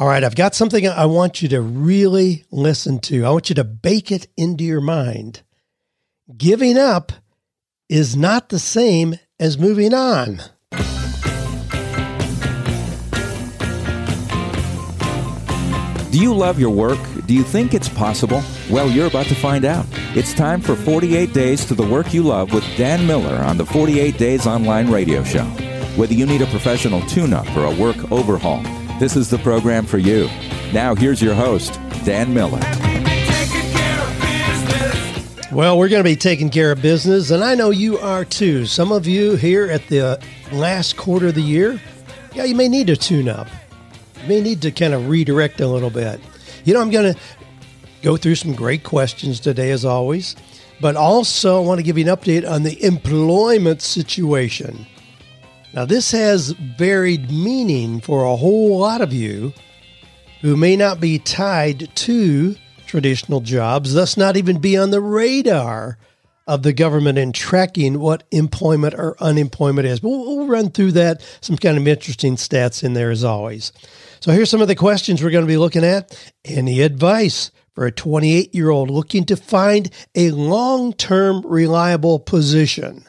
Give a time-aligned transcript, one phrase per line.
[0.00, 3.26] All right, I've got something I want you to really listen to.
[3.26, 5.42] I want you to bake it into your mind.
[6.34, 7.12] Giving up
[7.90, 10.40] is not the same as moving on.
[16.10, 16.98] Do you love your work?
[17.26, 18.42] Do you think it's possible?
[18.70, 19.84] Well, you're about to find out.
[20.16, 23.66] It's time for 48 Days to the Work You Love with Dan Miller on the
[23.66, 25.44] 48 Days Online Radio Show.
[25.96, 28.62] Whether you need a professional tune up or a work overhaul,
[29.00, 30.28] this is the program for you.
[30.74, 31.72] Now, here's your host,
[32.04, 32.60] Dan Miller.
[35.50, 38.66] Well, we're going to be taking care of business, and I know you are too.
[38.66, 41.80] Some of you here at the last quarter of the year,
[42.34, 43.48] yeah, you may need a tune up
[44.22, 46.20] You may need to kind of redirect a little bit.
[46.64, 47.20] You know, I'm going to
[48.02, 50.36] go through some great questions today, as always,
[50.80, 54.86] but also I want to give you an update on the employment situation.
[55.72, 59.52] Now, this has varied meaning for a whole lot of you
[60.40, 62.56] who may not be tied to
[62.86, 65.96] traditional jobs, thus, not even be on the radar
[66.48, 70.00] of the government in tracking what employment or unemployment is.
[70.00, 73.72] But we'll, we'll run through that, some kind of interesting stats in there as always.
[74.18, 76.20] So here's some of the questions we're going to be looking at.
[76.44, 83.04] Any advice for a 28 year old looking to find a long term reliable position?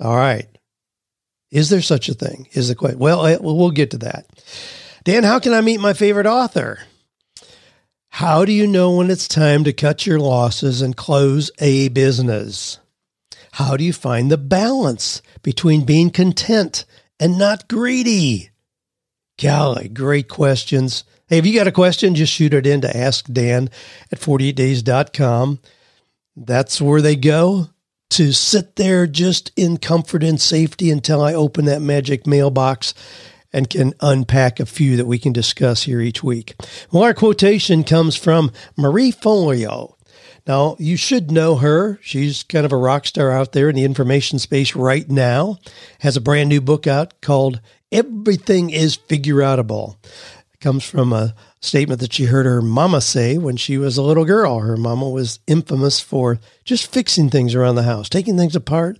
[0.00, 0.46] All right.
[1.50, 2.48] Is there such a thing?
[2.52, 3.00] Is the question.
[3.00, 4.26] Eh, well, we'll get to that.
[5.04, 6.80] Dan, how can I meet my favorite author?
[8.10, 12.78] How do you know when it's time to cut your losses and close a business?
[13.52, 16.84] How do you find the balance between being content
[17.18, 18.50] and not greedy?
[19.40, 21.04] Golly, great questions.
[21.28, 23.70] Hey, if you got a question, just shoot it in to ask Dan
[24.10, 25.60] at 48days.com.
[26.36, 27.68] That's where they go
[28.10, 32.94] to sit there just in comfort and safety until I open that magic mailbox
[33.52, 36.54] and can unpack a few that we can discuss here each week.
[36.92, 39.94] Well, our quotation comes from Marie Forleo.
[40.46, 41.98] Now, you should know her.
[42.02, 45.58] She's kind of a rock star out there in the information space right now.
[46.00, 47.60] Has a brand new book out called
[47.92, 49.96] Everything is Figure Outable.
[50.54, 54.02] It comes from a statement that she heard her mama say when she was a
[54.02, 54.60] little girl.
[54.60, 58.98] Her mama was infamous for just fixing things around the house, taking things apart,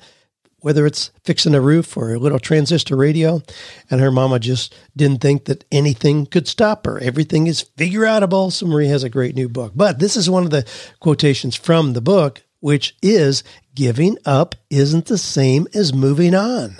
[0.61, 3.43] whether it's fixing a roof or a little transistor radio.
[3.91, 6.99] And her mama just didn't think that anything could stop her.
[6.99, 8.51] Everything is figure outable.
[8.51, 9.73] So Marie has a great new book.
[9.77, 10.67] But this is one of the
[11.01, 13.45] quotations from the book, which is
[13.75, 16.77] giving up isn't the same as moving on.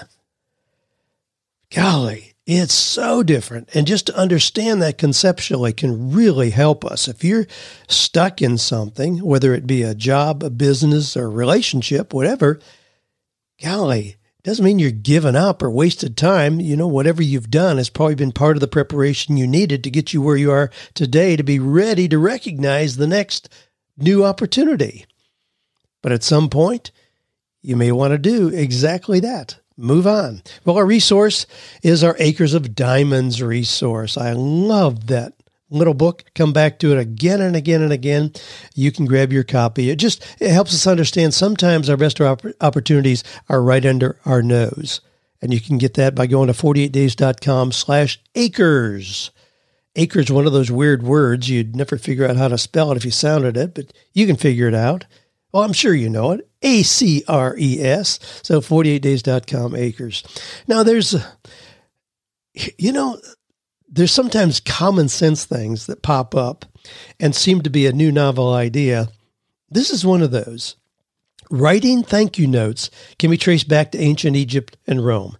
[1.71, 3.69] Golly, it's so different.
[3.75, 7.07] And just to understand that conceptually can really help us.
[7.07, 7.47] If you're
[7.89, 12.59] stuck in something, whether it be a job, a business, or a relationship, whatever,
[13.63, 16.59] golly, doesn't mean you're giving up or wasted time.
[16.59, 19.91] You know, whatever you've done has probably been part of the preparation you needed to
[19.91, 23.51] get you where you are today to be ready to recognize the next
[23.99, 25.05] new opportunity.
[26.01, 26.93] But at some point,
[27.61, 29.59] you may want to do exactly that.
[29.81, 30.43] Move on.
[30.65, 31.47] Well, our resource
[31.85, 34.17] is our Acres of Diamonds resource.
[34.17, 35.35] I love that
[35.71, 36.25] little book.
[36.35, 38.33] Come back to it again and again and again.
[38.75, 39.89] You can grab your copy.
[39.89, 45.01] It just it helps us understand sometimes our best opportunities are right under our nose.
[45.41, 49.31] And you can get that by going to 48days.com slash acres.
[49.95, 51.49] Acres, one of those weird words.
[51.49, 54.37] You'd never figure out how to spell it if you sounded it, but you can
[54.37, 55.07] figure it out.
[55.53, 56.49] Well, I'm sure you know it.
[56.63, 58.19] A C R E S.
[58.43, 60.23] So 48days.com acres.
[60.67, 61.15] Now, there's,
[62.77, 63.19] you know,
[63.89, 66.67] there's sometimes common sense things that pop up
[67.19, 69.09] and seem to be a new novel idea.
[69.71, 70.77] This is one of those.
[71.51, 75.37] Writing thank you notes can be traced back to ancient Egypt and Rome.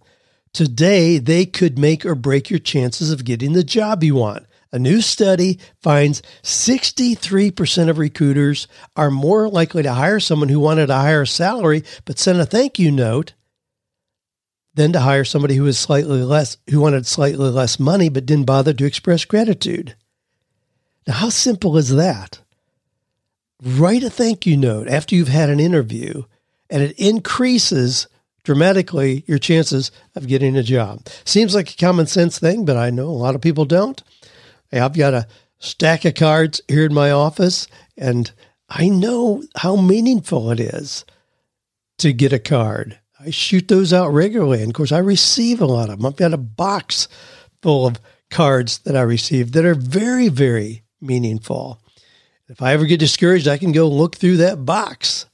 [0.53, 4.47] Today, they could make or break your chances of getting the job you want.
[4.71, 10.89] A new study finds 63% of recruiters are more likely to hire someone who wanted
[10.89, 13.33] a higher salary but sent a thank you note
[14.75, 18.45] than to hire somebody who was slightly less, who wanted slightly less money but didn't
[18.45, 19.95] bother to express gratitude.
[21.07, 22.39] Now, how simple is that?
[23.61, 26.23] Write a thank you note after you've had an interview,
[26.69, 28.07] and it increases
[28.43, 31.05] dramatically your chances of getting a job.
[31.25, 34.01] Seems like a common sense thing, but I know a lot of people don't.
[34.71, 35.27] I've got a
[35.59, 37.67] stack of cards here in my office,
[37.97, 38.31] and
[38.69, 41.05] I know how meaningful it is
[41.97, 42.99] to get a card.
[43.19, 44.61] I shoot those out regularly.
[44.61, 46.05] And of course, I receive a lot of them.
[46.05, 47.07] I've got a box
[47.61, 47.99] full of
[48.29, 51.81] cards that I receive that are very, very meaningful.
[52.47, 55.25] If I ever get discouraged, I can go look through that box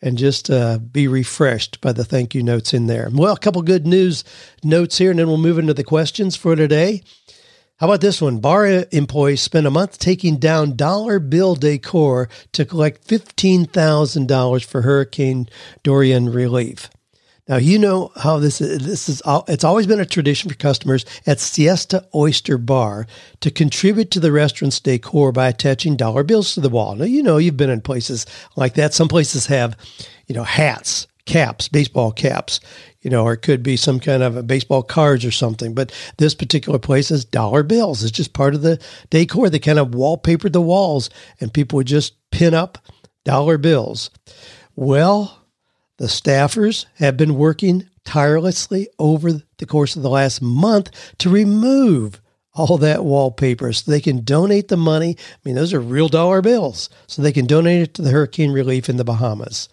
[0.00, 3.08] and just uh, be refreshed by the thank you notes in there.
[3.12, 4.24] Well, a couple good news
[4.62, 7.02] notes here, and then we'll move into the questions for today.
[7.78, 8.40] How about this one?
[8.40, 15.48] Bar employees spent a month taking down dollar bill decor to collect $15,000 for Hurricane
[15.84, 16.90] Dorian relief.
[17.46, 18.84] Now you know how this is.
[18.84, 23.06] This is it's always been a tradition for customers at Siesta Oyster Bar
[23.40, 26.96] to contribute to the restaurant's decor by attaching dollar bills to the wall.
[26.96, 28.26] Now you know you've been in places
[28.56, 28.92] like that.
[28.92, 29.76] Some places have,
[30.26, 32.58] you know, hats, caps, baseball caps,
[33.00, 35.74] you know, or it could be some kind of baseball cards or something.
[35.74, 38.02] But this particular place is dollar bills.
[38.02, 38.80] It's just part of the
[39.10, 39.48] decor.
[39.48, 41.10] They kind of wallpapered the walls,
[41.40, 42.78] and people would just pin up
[43.24, 44.10] dollar bills.
[44.74, 45.44] Well,
[45.98, 52.20] the staffers have been working tirelessly over the course of the last month to remove
[52.54, 55.16] all that wallpaper so they can donate the money.
[55.18, 58.50] I mean, those are real dollar bills, so they can donate it to the hurricane
[58.50, 59.68] relief in the Bahamas.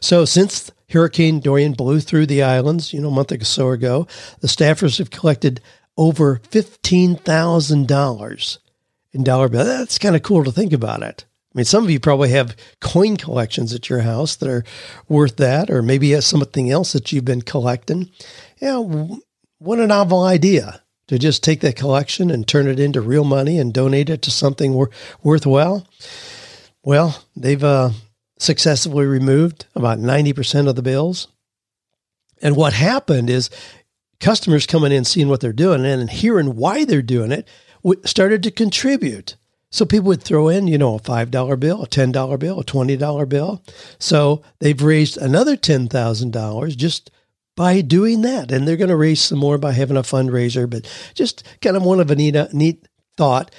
[0.00, 4.06] So, since Hurricane Dorian blew through the islands, you know, a month or so ago,
[4.40, 5.60] the staffers have collected
[5.96, 8.58] over $15,000
[9.12, 9.66] in dollar bills.
[9.66, 11.24] That's kind of cool to think about it.
[11.54, 14.64] I mean, some of you probably have coin collections at your house that are
[15.08, 18.10] worth that, or maybe something else that you've been collecting.
[18.60, 18.78] Yeah,
[19.58, 23.58] what a novel idea to just take that collection and turn it into real money
[23.58, 24.90] and donate it to something wor-
[25.22, 25.86] worthwhile.
[26.82, 27.90] Well, they've uh,
[28.38, 31.28] successfully removed about 90% of the bills.
[32.42, 33.50] And what happened is
[34.20, 37.48] customers coming in, seeing what they're doing, and hearing why they're doing it,
[38.04, 39.36] started to contribute.
[39.70, 43.28] So people would throw in, you know, a $5 bill, a $10 bill, a $20
[43.28, 43.62] bill.
[43.98, 47.10] So they've raised another $10,000 just
[47.56, 48.52] by doing that.
[48.52, 51.82] And they're going to raise some more by having a fundraiser, but just kind of
[51.82, 52.86] one of a neat, uh, neat
[53.16, 53.50] thought.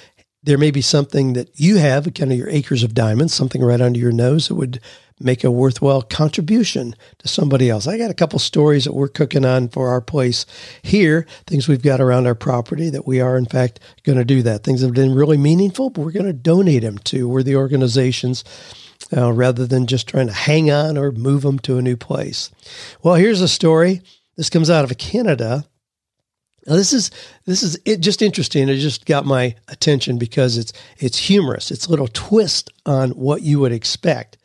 [0.48, 3.82] There may be something that you have, kind of your acres of diamonds, something right
[3.82, 4.80] under your nose that would
[5.20, 7.86] make a worthwhile contribution to somebody else.
[7.86, 10.46] I got a couple stories that we're cooking on for our place
[10.80, 14.40] here, things we've got around our property that we are, in fact, going to do
[14.40, 14.64] that.
[14.64, 17.56] Things that have been really meaningful, but we're going to donate them to We're the
[17.56, 18.42] organizations.
[19.14, 22.50] Uh, rather than just trying to hang on or move them to a new place.
[23.02, 24.02] Well, here's a story.
[24.36, 25.66] This comes out of Canada.
[26.68, 27.10] Now, this is
[27.46, 28.68] this is it just interesting.
[28.68, 31.70] It just got my attention because it's it's humorous.
[31.70, 34.36] It's a little twist on what you would expect.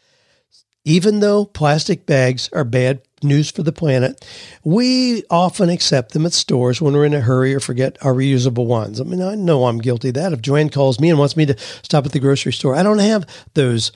[0.85, 4.25] Even though plastic bags are bad news for the planet,
[4.63, 8.65] we often accept them at stores when we're in a hurry or forget our reusable
[8.65, 8.99] ones.
[8.99, 10.33] I mean, I know I'm guilty of that.
[10.33, 12.99] If Joanne calls me and wants me to stop at the grocery store, I don't
[12.99, 13.93] have those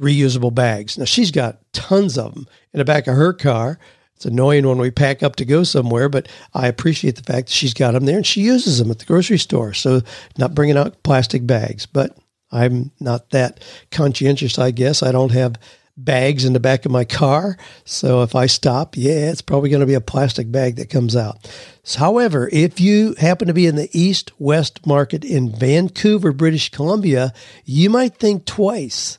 [0.00, 0.98] reusable bags.
[0.98, 3.78] Now, she's got tons of them in the back of her car.
[4.16, 7.54] It's annoying when we pack up to go somewhere, but I appreciate the fact that
[7.54, 9.74] she's got them there and she uses them at the grocery store.
[9.74, 10.00] So,
[10.38, 12.16] not bringing out plastic bags, but
[12.50, 15.02] I'm not that conscientious, I guess.
[15.02, 15.58] I don't have
[15.96, 17.56] bags in the back of my car.
[17.84, 21.16] So if I stop, yeah, it's probably going to be a plastic bag that comes
[21.16, 21.50] out.
[21.96, 27.32] However, if you happen to be in the East West market in Vancouver, British Columbia,
[27.64, 29.18] you might think twice.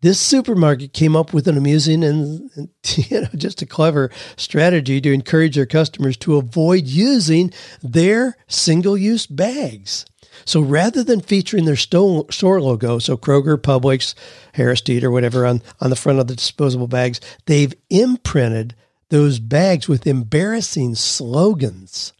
[0.00, 2.68] This supermarket came up with an amusing and, and
[3.10, 7.52] you know just a clever strategy to encourage their customers to avoid using
[7.82, 10.06] their single-use bags.
[10.44, 14.14] So rather than featuring their store logo, so Kroger, Publix,
[14.54, 18.74] Harris Teeter, whatever on, on the front of the disposable bags, they've imprinted
[19.10, 22.12] those bags with embarrassing slogans.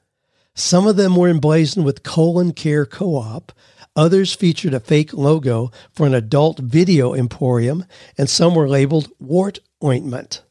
[0.54, 3.52] Some of them were emblazoned with colon care co-op.
[3.98, 7.84] Others featured a fake logo for an adult video emporium,
[8.16, 10.44] and some were labeled wart ointment.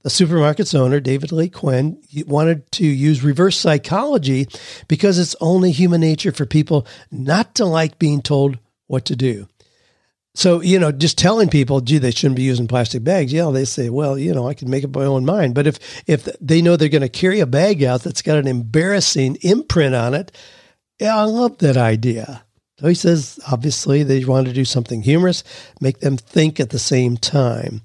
[0.00, 4.48] The supermarket's owner, David Lee Quinn, wanted to use reverse psychology
[4.88, 9.46] because it's only human nature for people not to like being told what to do.
[10.34, 13.30] So, you know, just telling people, gee, they shouldn't be using plastic bags.
[13.30, 15.54] Yeah, they say, well, you know, I can make up my own mind.
[15.54, 18.48] But if if they know they're going to carry a bag out that's got an
[18.48, 20.34] embarrassing imprint on it,
[20.98, 22.42] yeah, I love that idea.
[22.80, 25.44] So he says, obviously, they want to do something humorous,
[25.82, 27.82] make them think at the same time.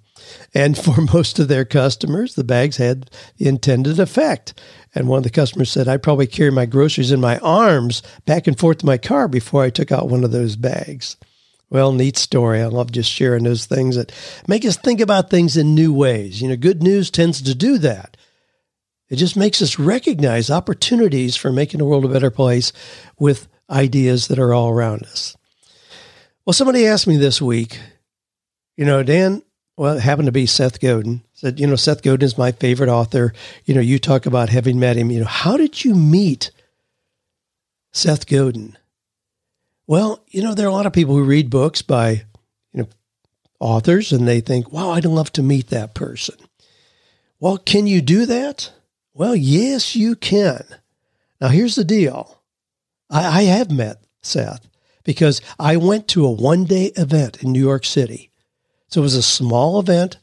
[0.54, 4.60] And for most of their customers, the bags had the intended effect.
[4.94, 8.48] And one of the customers said, I probably carry my groceries in my arms back
[8.48, 11.18] and forth to my car before I took out one of those bags.
[11.70, 12.62] Well, neat story.
[12.62, 14.14] I love just sharing those things that
[14.48, 16.42] make us think about things in new ways.
[16.42, 18.16] You know, good news tends to do that.
[19.10, 22.72] It just makes us recognize opportunities for making the world a better place
[23.20, 25.36] with ideas that are all around us.
[26.46, 27.80] Well, somebody asked me this week,
[28.78, 29.42] you know, Dan,
[29.78, 31.22] well, it happened to be Seth Godin.
[31.34, 33.34] Said, you know, Seth Godin is my favorite author.
[33.66, 35.12] You know, you talk about having met him.
[35.12, 36.52] You know, how did you meet
[37.92, 38.78] Seth Godin?
[39.88, 42.24] Well, you know, there are a lot of people who read books by,
[42.74, 42.88] you know,
[43.60, 46.36] authors and they think, wow, I'd love to meet that person.
[47.40, 48.72] Well, can you do that?
[49.14, 50.64] Well, yes, you can.
[51.40, 52.35] Now, here's the deal
[53.10, 54.68] I, I have met Seth
[55.04, 58.32] because I went to a one day event in New York City.
[58.88, 60.18] So it was a small event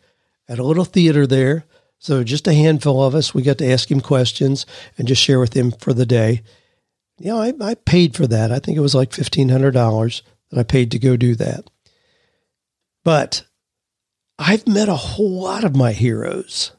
[0.49, 1.65] at a little theater there.
[1.99, 4.67] So just a handful of us, we got to ask him questions
[4.99, 6.43] and just share with him for the day.
[7.19, 8.51] You know, I, I paid for that.
[8.51, 11.71] I think it was like $1,500 that I paid to go do that.
[13.05, 13.45] But
[14.39, 16.73] I've met a whole lot of my heroes.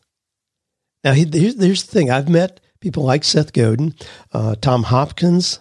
[1.04, 3.96] Now, here's, the thing I've met people like Seth Godin,
[4.34, 5.60] uh, Tom Hopkins.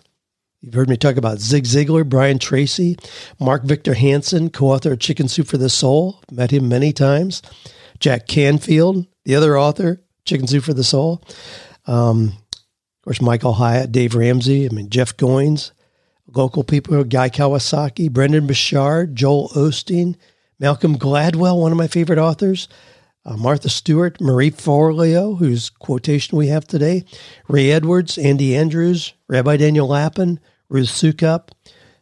[0.63, 2.97] You've heard me talk about Zig Ziglar, Brian Tracy,
[3.41, 6.23] Mark Victor Hansen, co author of Chicken Soup for the Soul.
[6.31, 7.43] Met him many times.
[7.99, 11.21] Jack Canfield, the other author, Chicken Soup for the Soul.
[11.87, 15.73] Um, of course, Michael Hyatt, Dave Ramsey, I mean, Jeff Goins,
[16.29, 20.15] local people, Guy Kawasaki, Brendon Burchard, Joel Osteen,
[20.61, 22.69] Malcolm Gladwell, one of my favorite authors,
[23.25, 27.05] uh, Martha Stewart, Marie Forleo, whose quotation we have today,
[27.49, 30.39] Ray Edwards, Andy Andrews, Rabbi Daniel Lapin,
[30.73, 31.51] Ruth Soukup,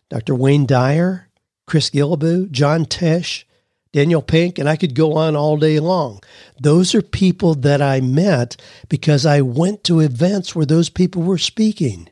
[0.09, 0.35] Dr.
[0.35, 1.29] Wayne Dyer,
[1.67, 3.45] Chris Guillebeau, John Tesh,
[3.93, 6.21] Daniel Pink, and I could go on all day long.
[6.61, 8.57] Those are people that I met
[8.89, 12.09] because I went to events where those people were speaking.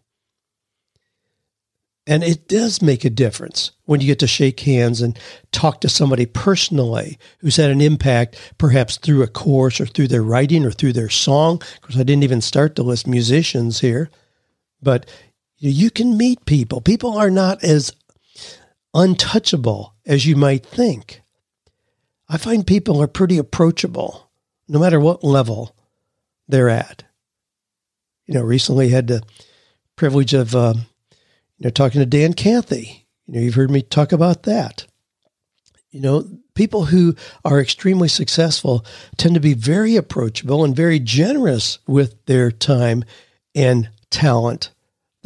[2.04, 5.16] And it does make a difference when you get to shake hands and
[5.52, 10.22] talk to somebody personally who's had an impact, perhaps through a course or through their
[10.22, 11.62] writing or through their song.
[11.80, 14.10] Because I didn't even start to list musicians here,
[14.82, 15.08] but
[15.58, 16.80] you can meet people.
[16.80, 17.92] People are not as
[18.94, 21.22] untouchable as you might think.
[22.28, 24.30] I find people are pretty approachable
[24.68, 25.74] no matter what level
[26.46, 27.04] they're at.
[28.26, 29.22] You know, recently had the
[29.96, 33.06] privilege of, uh, you know, talking to Dan Cathy.
[33.26, 34.86] You know, you've heard me talk about that.
[35.90, 38.84] You know, people who are extremely successful
[39.16, 43.04] tend to be very approachable and very generous with their time
[43.54, 44.70] and talent,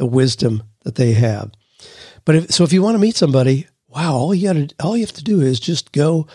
[0.03, 1.49] the wisdom that they have.
[2.25, 5.05] But if, so if you want to meet somebody, wow, all you got all you
[5.05, 6.27] have to do is just go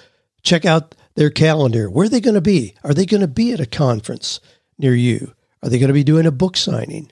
[0.43, 1.91] check out their calendar.
[1.91, 2.75] Where are they going to be?
[2.83, 4.41] Are they going to be at a conference
[4.79, 5.35] near you?
[5.63, 7.11] Are they going to be doing a book signing?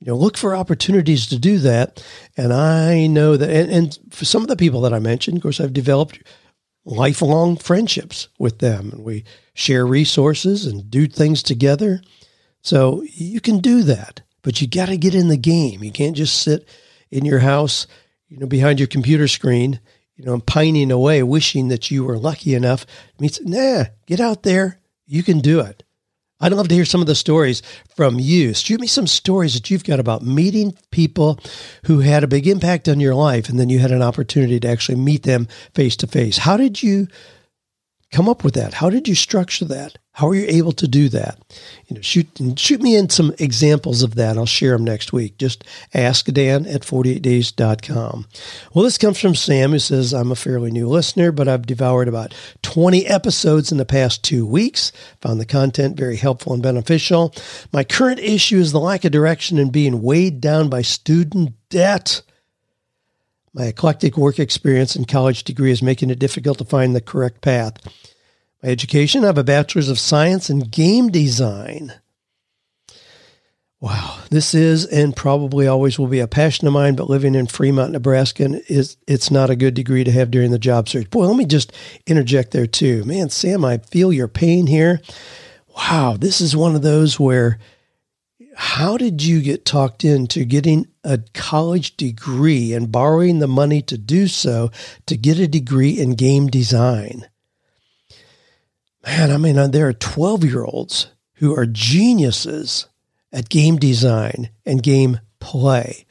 [0.00, 2.04] You know, look for opportunities to do that.
[2.36, 5.42] And I know that, and, and for some of the people that I mentioned, of
[5.42, 6.20] course, I've developed
[6.84, 9.24] lifelong friendships with them, and we
[9.54, 12.00] share resources and do things together.
[12.60, 15.84] So you can do that, but you got to get in the game.
[15.84, 16.66] You can't just sit
[17.10, 17.86] in your house,
[18.28, 19.80] you know, behind your computer screen
[20.16, 22.86] you know, pining away, wishing that you were lucky enough.
[23.20, 24.80] Means, nah, get out there.
[25.06, 25.84] You can do it.
[26.40, 27.62] I'd love to hear some of the stories
[27.94, 28.52] from you.
[28.52, 31.38] Shoot me some stories that you've got about meeting people
[31.84, 34.68] who had a big impact on your life, and then you had an opportunity to
[34.68, 36.38] actually meet them face to face.
[36.38, 37.08] How did you
[38.10, 38.74] come up with that?
[38.74, 39.96] How did you structure that?
[40.16, 41.38] How are you able to do that?
[41.88, 44.38] You know, shoot shoot me in some examples of that.
[44.38, 45.36] I'll share them next week.
[45.36, 48.26] Just ask Dan at 48days.com.
[48.72, 52.08] Well, this comes from Sam who says, I'm a fairly new listener, but I've devoured
[52.08, 52.32] about
[52.62, 54.90] 20 episodes in the past two weeks.
[55.20, 57.34] Found the content very helpful and beneficial.
[57.70, 62.22] My current issue is the lack of direction and being weighed down by student debt.
[63.52, 67.42] My eclectic work experience and college degree is making it difficult to find the correct
[67.42, 67.76] path.
[68.62, 71.92] My education, I have a bachelor's of science in game design.
[73.78, 77.46] Wow, this is and probably always will be a passion of mine, but living in
[77.46, 81.10] Fremont, Nebraska is it's not a good degree to have during the job search.
[81.10, 81.72] Boy, let me just
[82.06, 83.04] interject there too.
[83.04, 85.02] Man, Sam, I feel your pain here.
[85.76, 87.58] Wow, this is one of those where
[88.56, 93.98] how did you get talked into getting a college degree and borrowing the money to
[93.98, 94.70] do so
[95.04, 97.26] to get a degree in game design?
[99.06, 102.86] Man, I mean, uh, there are 12 year olds who are geniuses
[103.32, 106.06] at game design and game play.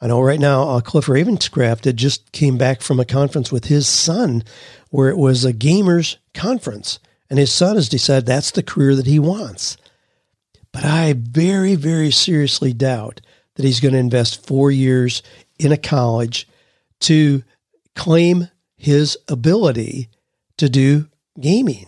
[0.00, 3.64] I know right now, uh, Cliff Ravenscraft had just came back from a conference with
[3.64, 4.44] his son
[4.90, 7.00] where it was a gamers conference.
[7.28, 9.76] And his son has decided that's the career that he wants.
[10.72, 13.20] But I very, very seriously doubt
[13.56, 15.22] that he's going to invest four years
[15.58, 16.46] in a college
[17.00, 17.42] to
[17.96, 20.08] claim his ability
[20.58, 21.08] to do
[21.40, 21.86] gaming.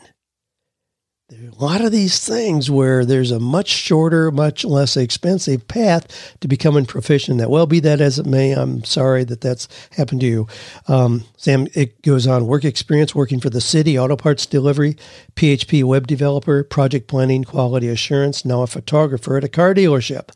[1.30, 5.68] There are a lot of these things where there's a much shorter, much less expensive
[5.68, 7.50] path to becoming proficient that.
[7.50, 10.48] Well, be that as it may, I'm sorry that that's happened to you.
[10.88, 14.96] Um, Sam, it goes on work experience working for the city, auto parts delivery,
[15.36, 20.30] PHP web developer, project planning, quality assurance, now a photographer at a car dealership.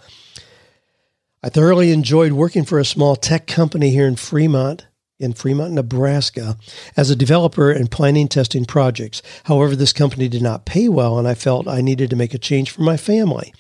[1.42, 4.86] I thoroughly enjoyed working for a small tech company here in Fremont
[5.18, 6.56] in Fremont, Nebraska,
[6.96, 9.22] as a developer and planning testing projects.
[9.44, 12.38] However, this company did not pay well, and I felt I needed to make a
[12.38, 13.54] change for my family.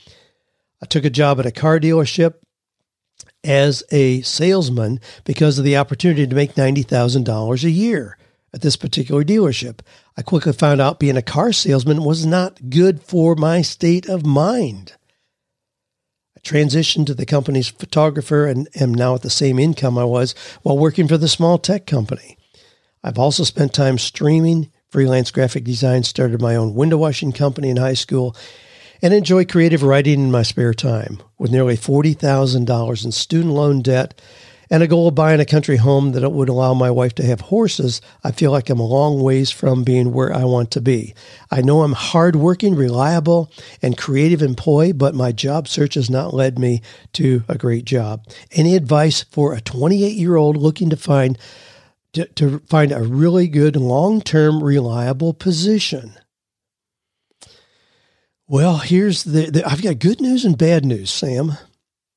[0.82, 2.34] I took a job at a car dealership
[3.44, 8.18] as a salesman because of the opportunity to make $90,000 a year
[8.52, 9.80] at this particular dealership.
[10.16, 14.24] I quickly found out being a car salesman was not good for my state of
[14.24, 14.92] mind.
[16.44, 20.76] Transitioned to the company's photographer and am now at the same income I was while
[20.76, 22.36] working for the small tech company.
[23.02, 27.78] I've also spent time streaming, freelance graphic design, started my own window washing company in
[27.78, 28.36] high school,
[29.00, 31.22] and enjoy creative writing in my spare time.
[31.38, 34.20] With nearly $40,000 in student loan debt
[34.70, 37.40] and a goal of buying a country home that would allow my wife to have
[37.42, 41.14] horses, I feel like I'm a long ways from being where I want to be.
[41.50, 43.50] I know I'm hardworking, reliable,
[43.82, 46.82] and creative employee, but my job search has not led me
[47.14, 48.26] to a great job.
[48.52, 51.38] Any advice for a 28 year old looking to find
[52.14, 56.14] to, to find a really good long-term reliable position?
[58.46, 61.54] Well, here's the, the, I've got good news and bad news, Sam.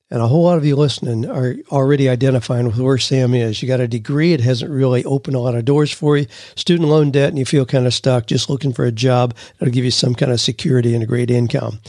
[0.09, 3.61] And a whole lot of you listening are already identifying with where Sam is.
[3.61, 6.27] You got a degree, it hasn't really opened a lot of doors for you.
[6.55, 9.73] Student loan debt, and you feel kind of stuck just looking for a job that'll
[9.73, 11.79] give you some kind of security and a great income.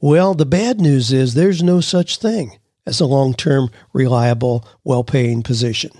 [0.00, 5.04] Well, the bad news is there's no such thing as a long term, reliable, well
[5.04, 5.90] paying position.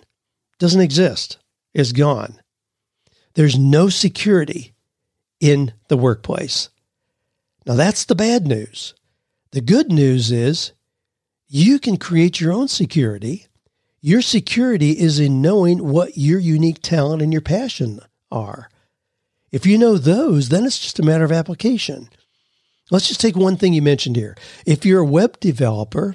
[0.59, 1.37] doesn't exist,
[1.75, 2.41] it's gone.
[3.35, 4.73] There's no security
[5.41, 6.71] in the workplace.
[7.67, 8.95] Now, that's the bad news.
[9.51, 10.73] The good news is
[11.49, 13.47] you can create your own security.
[14.01, 18.01] Your security is in knowing what your unique talent and your passion
[18.31, 18.69] are.
[19.53, 22.09] If you know those, then it's just a matter of application.
[22.91, 24.37] Let's just take one thing you mentioned here.
[24.65, 26.15] If you're a web developer,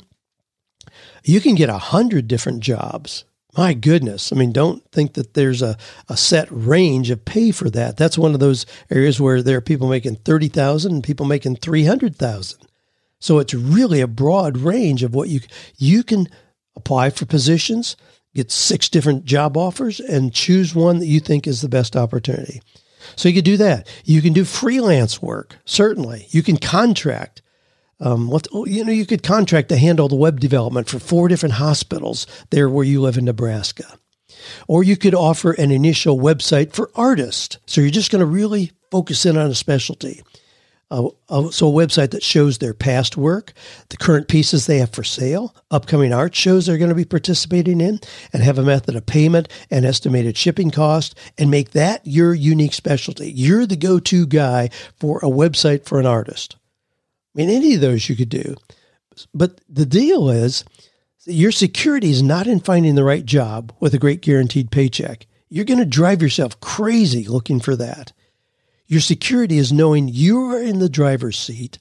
[1.24, 3.26] you can get a hundred different jobs
[3.58, 4.32] my goodness.
[4.32, 7.98] I mean, don't think that there's a, a set range of pay for that.
[7.98, 12.60] That's one of those areas where there are people making 30,000 and people making 300,000.
[13.22, 15.40] So it's really a broad range of what you
[15.78, 16.28] you can
[16.75, 17.96] apply for positions,
[18.36, 22.62] get six different job offers and choose one that you think is the best opportunity.
[23.16, 23.88] So you could do that.
[24.03, 26.27] You can do freelance work, certainly.
[26.29, 27.42] You can contract.
[28.00, 31.27] Um, what oh, you know, you could contract to handle the web development for four
[31.27, 33.86] different hospitals there where you live in Nebraska,
[34.68, 37.60] or you could offer an initial website for artists.
[37.68, 40.24] So you're just going to really focus in on a specialty.
[40.92, 43.54] Uh, so a website that shows their past work,
[43.90, 47.80] the current pieces they have for sale, upcoming art shows they're going to be participating
[47.80, 48.00] in,
[48.34, 52.74] and have a method of payment and estimated shipping cost, and make that your unique
[52.74, 53.32] specialty.
[53.32, 56.58] You're the go-to guy for a website for an artist.
[57.34, 58.56] I mean, any of those you could do.
[59.34, 60.66] But the deal is
[61.25, 65.25] your security is not in finding the right job with a great guaranteed paycheck.
[65.48, 68.12] You're going to drive yourself crazy looking for that.
[68.92, 71.80] Your security is knowing you are in the driver's seat,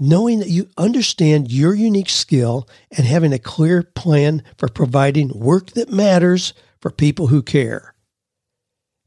[0.00, 5.70] knowing that you understand your unique skill, and having a clear plan for providing work
[5.74, 7.94] that matters for people who care.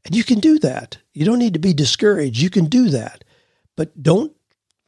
[0.06, 0.96] And you can do that.
[1.12, 2.40] You don't need to be discouraged.
[2.40, 3.22] You can do that.
[3.76, 4.34] But don't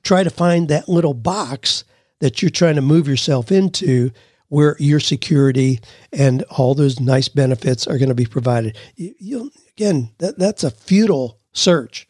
[0.02, 1.84] try to find that little box
[2.20, 4.10] that you're trying to move yourself into
[4.48, 5.80] where your security
[6.14, 8.78] and all those nice benefits are going to be provided.
[8.96, 12.06] You, again, that, that's a futile search.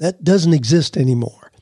[0.00, 1.52] That doesn't exist anymore.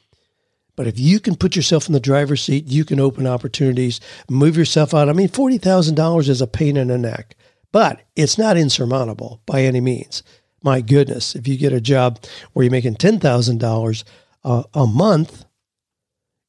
[0.76, 4.56] But if you can put yourself in the driver's seat, you can open opportunities, move
[4.56, 5.08] yourself out.
[5.08, 7.36] I mean, $40,000 is a pain in the neck,
[7.72, 10.22] but it's not insurmountable by any means.
[10.62, 12.20] My goodness, if you get a job
[12.52, 14.04] where you're making $10,000
[14.44, 15.44] uh, a month,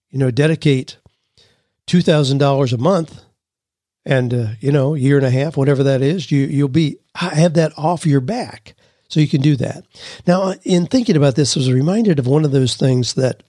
[0.10, 0.98] you know, dedicate
[1.88, 3.24] $2,000 a month
[4.06, 7.56] and, uh, you know, year and a half, whatever that is, you, you'll be, have
[7.56, 8.76] that off your back.
[9.14, 9.86] So you can do that.
[10.26, 13.44] Now, in thinking about this, I was reminded of one of those things that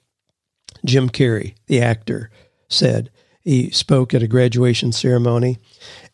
[0.84, 2.30] Jim Carrey, the actor,
[2.68, 3.08] said.
[3.40, 5.56] He spoke at a graduation ceremony,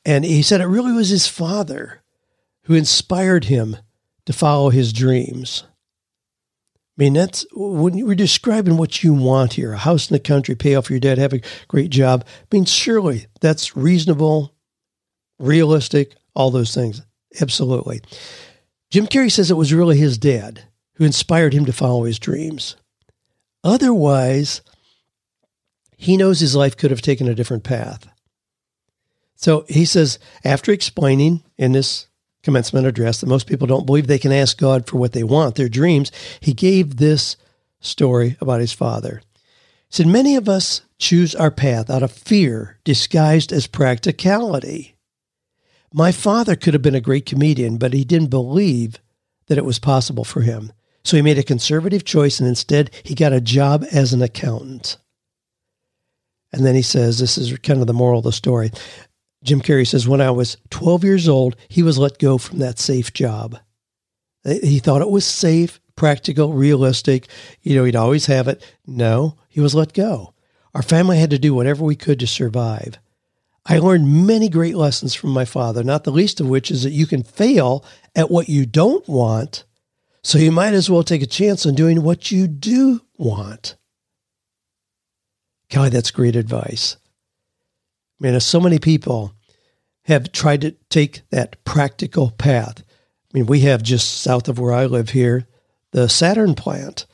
[0.04, 2.00] and he said it really was his father
[2.66, 3.76] who inspired him
[4.26, 5.64] to follow his dreams.
[6.96, 10.20] I mean, that's when you were describing what you want here a house in the
[10.20, 12.24] country, pay off your debt, have a great job.
[12.24, 14.54] I mean, surely that's reasonable,
[15.40, 17.02] realistic, all those things.
[17.40, 18.00] Absolutely.
[18.90, 22.76] Jim Carrey says it was really his dad who inspired him to follow his dreams.
[23.62, 24.62] Otherwise,
[25.96, 28.08] he knows his life could have taken a different path.
[29.36, 32.08] So he says, after explaining in this
[32.42, 35.54] commencement address that most people don't believe they can ask God for what they want,
[35.54, 37.36] their dreams, he gave this
[37.80, 39.22] story about his father.
[39.88, 44.96] He said, Many of us choose our path out of fear disguised as practicality.
[45.92, 48.96] My father could have been a great comedian, but he didn't believe
[49.48, 50.72] that it was possible for him.
[51.02, 54.98] So he made a conservative choice and instead he got a job as an accountant.
[56.52, 58.70] And then he says, this is kind of the moral of the story.
[59.42, 62.78] Jim Carrey says, when I was 12 years old, he was let go from that
[62.78, 63.58] safe job.
[64.44, 67.28] He thought it was safe, practical, realistic.
[67.62, 68.62] You know, he'd always have it.
[68.86, 70.34] No, he was let go.
[70.74, 72.98] Our family had to do whatever we could to survive.
[73.66, 76.92] I learned many great lessons from my father, not the least of which is that
[76.92, 77.84] you can fail
[78.16, 79.64] at what you don't want,
[80.22, 83.76] so you might as well take a chance on doing what you do want.
[85.70, 86.96] Golly, that's great advice.
[88.18, 89.32] Man, so many people
[90.04, 92.82] have tried to take that practical path.
[92.82, 95.46] I mean, we have just south of where I live here,
[95.92, 97.06] the Saturn plant.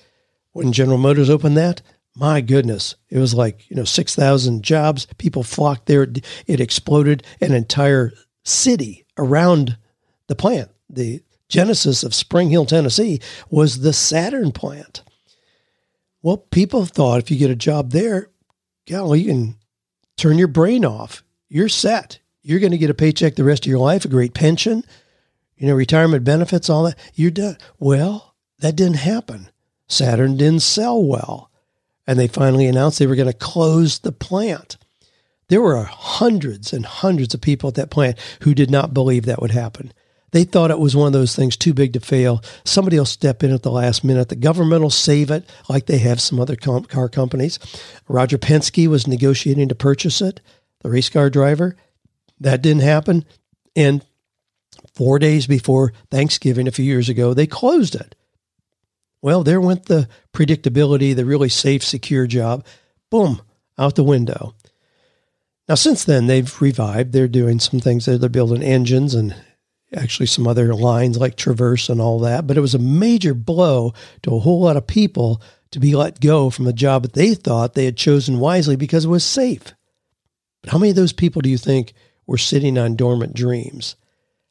[0.52, 1.82] When General Motors opened that,
[2.16, 5.07] my goodness, it was like, you know, 6,000 jobs.
[5.18, 6.09] People flocked there.
[6.46, 9.76] It exploded an entire city around
[10.26, 10.70] the plant.
[10.88, 15.02] The genesis of Spring Hill, Tennessee was the Saturn plant.
[16.22, 18.31] Well, people thought if you get a job there,
[18.88, 19.57] golly, you can
[20.16, 21.22] turn your brain off.
[21.48, 22.18] You're set.
[22.42, 24.85] You're going to get a paycheck the rest of your life, a great pension,
[25.57, 26.98] you know, retirement benefits, all that.
[27.14, 27.59] You're done.
[27.79, 29.50] Well, that didn't happen.
[29.87, 31.50] Saturn didn't sell well.
[32.07, 34.77] And they finally announced they were going to close the plant.
[35.49, 39.40] There were hundreds and hundreds of people at that plant who did not believe that
[39.40, 39.92] would happen.
[40.33, 42.42] They thought it was one of those things too big to fail.
[42.64, 44.29] Somebody will step in at the last minute.
[44.29, 47.59] The government will save it, like they have some other car companies.
[48.09, 50.40] Roger Penske was negotiating to purchase it,
[50.81, 51.77] the race car driver.
[52.40, 53.25] That didn't happen.
[53.77, 54.05] And
[54.95, 58.15] four days before Thanksgiving a few years ago, they closed it.
[59.26, 62.64] Well, there went the predictability, the really safe, secure job.
[63.10, 63.42] Boom,
[63.76, 64.54] out the window.
[65.68, 67.10] Now, since then, they've revived.
[67.10, 68.06] They're doing some things.
[68.06, 69.34] They're building engines and
[69.92, 72.46] actually some other lines like Traverse and all that.
[72.46, 76.20] But it was a major blow to a whole lot of people to be let
[76.20, 79.74] go from a job that they thought they had chosen wisely because it was safe.
[80.62, 81.94] But how many of those people do you think
[82.28, 83.96] were sitting on dormant dreams?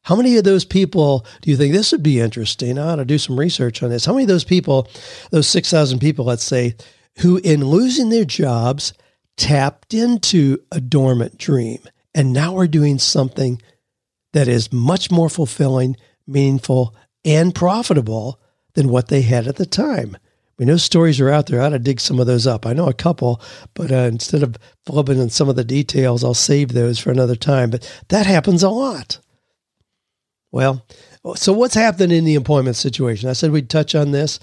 [0.06, 2.78] How many of those people do you think this would be interesting?
[2.78, 4.06] I ought to do some research on this.
[4.06, 4.88] How many of those people,
[5.32, 6.76] those 6,000 people, let's say,
[7.20, 8.94] who in losing their jobs
[9.36, 11.80] tapped into a dormant dream
[12.14, 13.60] and now are doing something
[14.34, 18.40] that is much more fulfilling, meaningful, and profitable
[18.76, 20.16] than what they had at the time.
[20.60, 21.62] We know stories are out there.
[21.62, 22.68] I ought to dig some of those up.
[22.68, 23.42] I know a couple,
[23.74, 24.56] but uh, instead of
[24.88, 27.72] flubbing in some of the details, I'll save those for another time.
[27.72, 29.20] But that happens a lot.
[30.56, 30.84] Well,
[31.36, 33.30] so what's happened in the employment situation?
[33.30, 34.40] I said we'd touch on this.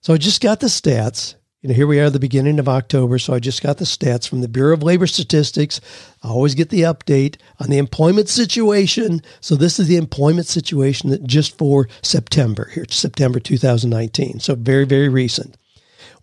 [0.00, 1.34] So I just got the stats
[1.66, 3.84] you know, here we are at the beginning of October, so I just got the
[3.84, 5.80] stats from the Bureau of Labor Statistics.
[6.22, 9.20] I always get the update on the employment situation.
[9.40, 14.38] So this is the employment situation that just for September, here September 2019.
[14.38, 15.56] So very, very recent.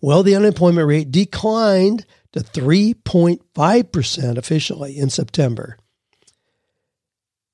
[0.00, 5.76] Well, the unemployment rate declined to 3.5% officially in September.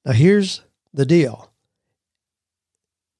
[0.04, 0.62] Now here's
[0.94, 1.49] the deal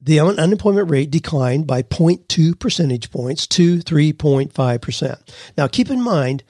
[0.00, 5.18] the un- unemployment rate declined by 0.2 percentage points to 3.5%.
[5.56, 6.42] Now, keep in mind,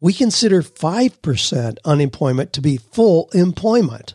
[0.00, 4.14] we consider 5% unemployment to be full employment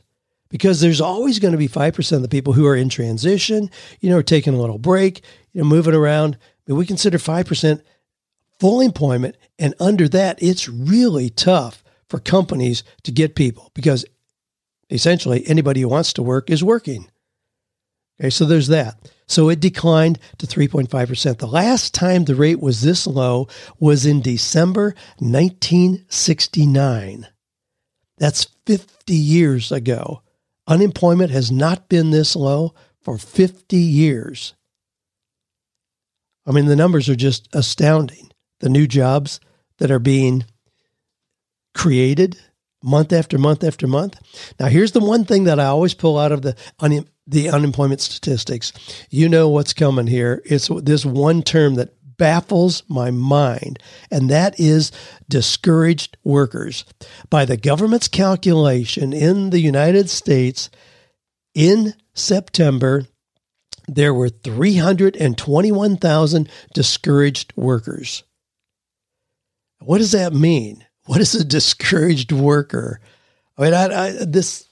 [0.49, 4.09] because there's always going to be 5% of the people who are in transition, you
[4.09, 5.21] know, taking a little break,
[5.53, 6.37] you know, moving around.
[6.67, 7.81] We consider 5%
[8.59, 9.37] full employment.
[9.59, 14.05] And under that, it's really tough for companies to get people because
[14.89, 17.10] essentially anybody who wants to work is working.
[18.21, 19.11] Okay, so there's that.
[19.25, 21.39] So it declined to 3.5%.
[21.39, 23.47] The last time the rate was this low
[23.79, 27.27] was in December 1969.
[28.19, 30.21] That's 50 years ago.
[30.67, 34.53] Unemployment has not been this low for 50 years.
[36.45, 38.29] I mean, the numbers are just astounding.
[38.59, 39.39] The new jobs
[39.79, 40.45] that are being
[41.73, 42.37] created
[42.83, 44.17] month after month after month.
[44.59, 48.01] Now, here's the one thing that I always pull out of the un- the unemployment
[48.01, 48.73] statistics.
[49.09, 50.41] You know what's coming here.
[50.45, 53.79] It's this one term that baffles my mind,
[54.11, 54.91] and that is
[55.27, 56.85] discouraged workers.
[57.29, 60.69] By the government's calculation in the United States,
[61.55, 63.05] in September,
[63.87, 68.23] there were 321,000 discouraged workers.
[69.79, 70.85] What does that mean?
[71.05, 72.99] What is a discouraged worker?
[73.57, 74.67] I mean, I, I, this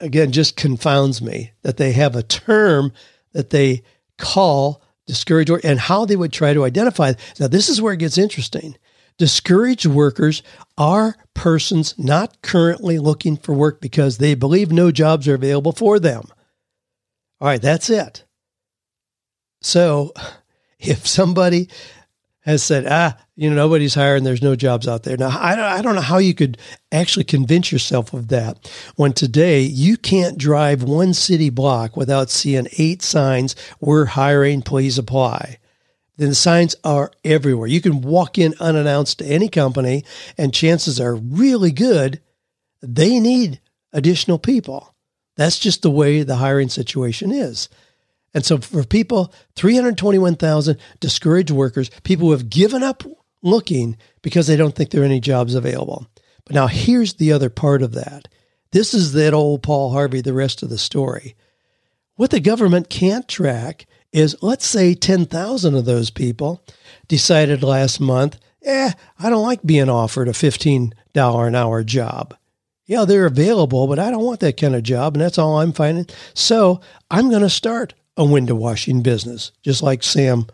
[0.00, 2.92] again just confounds me that they have a term
[3.32, 3.82] that they
[4.18, 7.12] call discouraged and how they would try to identify.
[7.38, 8.76] Now, this is where it gets interesting.
[9.18, 10.42] Discouraged workers
[10.78, 15.98] are persons not currently looking for work because they believe no jobs are available for
[15.98, 16.24] them.
[17.40, 18.24] All right, that's it.
[19.60, 20.12] So,
[20.78, 21.68] if somebody
[22.40, 24.22] has said, ah, you know, nobody's hiring.
[24.22, 25.16] There's no jobs out there.
[25.16, 26.58] Now, I don't, I don't know how you could
[26.92, 32.68] actually convince yourself of that when today you can't drive one city block without seeing
[32.76, 35.58] eight signs, we're hiring, please apply.
[36.18, 37.66] Then the signs are everywhere.
[37.66, 40.04] You can walk in unannounced to any company,
[40.36, 42.20] and chances are really good
[42.82, 43.60] they need
[43.94, 44.94] additional people.
[45.36, 47.70] That's just the way the hiring situation is.
[48.34, 53.02] And so for people, 321,000 discouraged workers, people who have given up
[53.42, 56.06] looking because they don't think there are any jobs available.
[56.44, 58.28] But now here's the other part of that.
[58.72, 61.34] This is that old Paul Harvey, the rest of the story.
[62.16, 66.64] What the government can't track is let's say 10,000 of those people
[67.08, 72.34] decided last month, eh, I don't like being offered a $15 an hour job.
[72.86, 75.72] Yeah, they're available, but I don't want that kind of job, and that's all I'm
[75.72, 76.06] finding.
[76.34, 80.46] So I'm going to start a window washing business, just like Sam,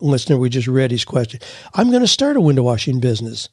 [0.00, 1.40] listener, we just read his question.
[1.74, 3.48] I'm going to start a window washing business.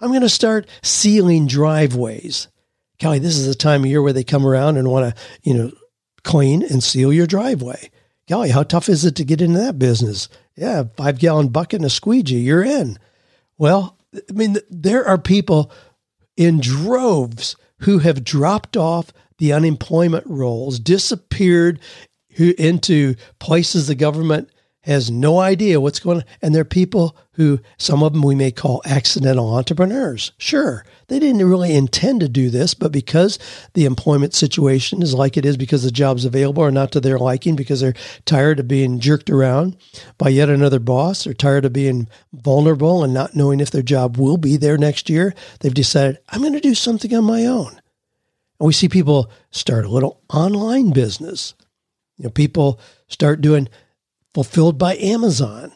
[0.00, 2.48] I'm going to start sealing driveways.
[2.98, 5.54] Kelly, this is the time of year where they come around and want to, you
[5.54, 5.72] know,
[6.22, 7.90] clean and seal your driveway.
[8.26, 10.28] Kelly, how tough is it to get into that business?
[10.54, 12.98] Yeah, five gallon bucket and a squeegee, you're in.
[13.58, 15.72] Well, I mean, there are people
[16.36, 21.80] in droves who have dropped off the unemployment rolls, disappeared
[22.36, 24.50] into places the government
[24.90, 26.24] has no idea what's going on.
[26.42, 30.32] And there are people who, some of them we may call accidental entrepreneurs.
[30.38, 33.38] Sure, they didn't really intend to do this, but because
[33.74, 37.18] the employment situation is like it is, because the jobs available are not to their
[37.18, 39.76] liking, because they're tired of being jerked around
[40.18, 44.16] by yet another boss, or tired of being vulnerable and not knowing if their job
[44.16, 47.80] will be there next year, they've decided, I'm going to do something on my own.
[48.58, 51.54] And we see people start a little online business
[52.20, 53.66] you know, people start doing
[54.34, 55.72] fulfilled by Amazon,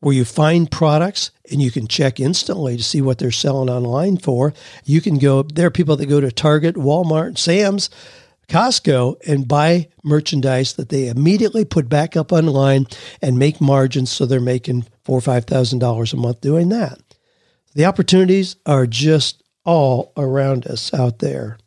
[0.00, 4.16] where you find products and you can check instantly to see what they're selling online
[4.16, 4.54] for.
[4.84, 7.90] You can go, there are people that go to Target, Walmart, Sam's,
[8.48, 12.86] Costco and buy merchandise that they immediately put back up online
[13.20, 16.98] and make margins so they're making four or five thousand dollars a month doing that.
[17.74, 21.58] The opportunities are just all around us out there.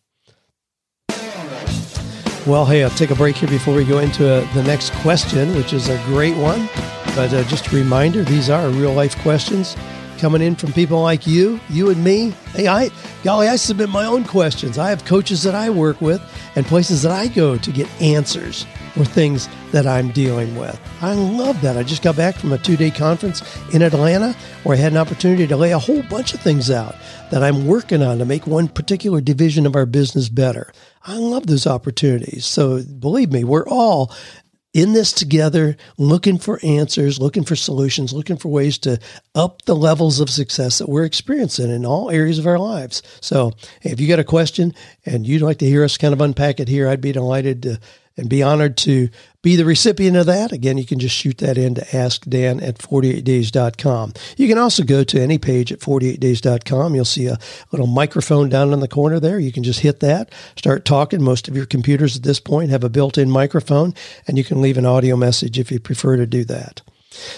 [2.48, 5.56] Well, hey, I'll take a break here before we go into uh, the next question,
[5.56, 6.68] which is a great one.
[7.16, 9.78] But uh, just a reminder, these are real life questions
[10.18, 12.32] coming in from people like you, you and me.
[12.54, 12.90] Hey, I,
[13.24, 14.80] golly, I submit my own questions.
[14.80, 16.20] I have coaches that I work with
[16.56, 18.66] and places that I go to get answers
[18.98, 20.80] or things that I'm dealing with.
[21.02, 21.78] I love that.
[21.78, 23.42] I just got back from a two day conference
[23.74, 26.96] in Atlanta where I had an opportunity to lay a whole bunch of things out
[27.32, 30.72] that I'm working on to make one particular division of our business better.
[31.04, 32.46] I love those opportunities.
[32.46, 34.14] So believe me, we're all
[34.74, 39.00] in this together, looking for answers, looking for solutions, looking for ways to
[39.36, 43.04] up the levels of success that we're experiencing in all areas of our lives.
[43.20, 44.74] So, if you got a question
[45.06, 47.80] and you'd like to hear us kind of unpack it here, I'd be delighted to
[48.18, 49.10] and be honored to
[49.44, 50.52] be the recipient of that.
[50.52, 54.14] Again, you can just shoot that in to askdan at 48days.com.
[54.38, 56.94] You can also go to any page at 48days.com.
[56.94, 57.40] You'll see a
[57.72, 59.40] little microphone down in the corner there.
[59.40, 61.24] You can just hit that, start talking.
[61.24, 63.96] Most of your computers at this point have a built in microphone,
[64.28, 66.82] and you can leave an audio message if you prefer to do that.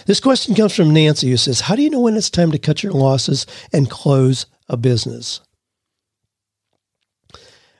[0.06, 2.60] This question comes from Nancy, who says, How do you know when it's time to
[2.60, 5.40] cut your losses and close a business?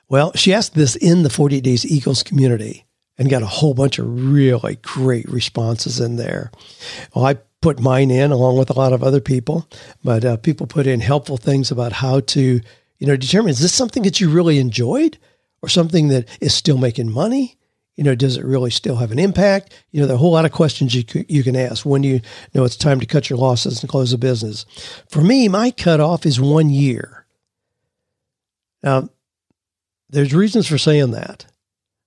[0.08, 2.84] Well, she asked this in the 48 Days Eagles community
[3.18, 6.50] and got a whole bunch of really great responses in there.
[7.14, 9.68] Well, I put mine in along with a lot of other people,
[10.02, 12.60] but uh, people put in helpful things about how to,
[12.98, 15.16] you know, determine is this something that you really enjoyed
[15.62, 17.56] or something that is still making money?
[17.96, 19.72] You know, does it really still have an impact?
[19.92, 22.20] You know, there are a whole lot of questions you, you can ask when you
[22.52, 24.66] know it's time to cut your losses and close a business.
[25.08, 27.24] For me, my cutoff is one year.
[28.82, 29.08] Now,
[30.10, 31.46] there's reasons for saying that.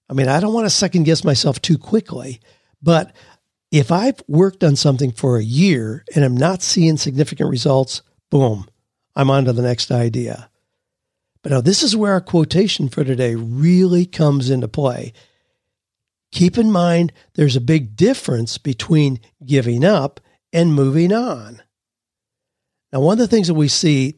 [0.10, 2.40] I mean, I don't want to second guess myself too quickly,
[2.82, 3.14] but
[3.72, 8.68] if I've worked on something for a year and I'm not seeing significant results, boom,
[9.16, 10.50] I'm on to the next idea.
[11.42, 15.14] But now this is where our quotation for today really comes into play.
[16.32, 20.20] Keep in mind there's a big difference between giving up
[20.54, 21.62] and moving on.
[22.92, 24.16] Now, one of the things that we see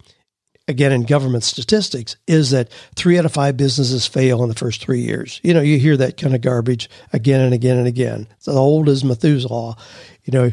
[0.70, 4.82] again in government statistics is that three out of five businesses fail in the first
[4.82, 5.42] three years.
[5.44, 8.28] You know, you hear that kind of garbage again and again and again.
[8.38, 9.76] It's as old as Methuselah.
[10.24, 10.52] You know,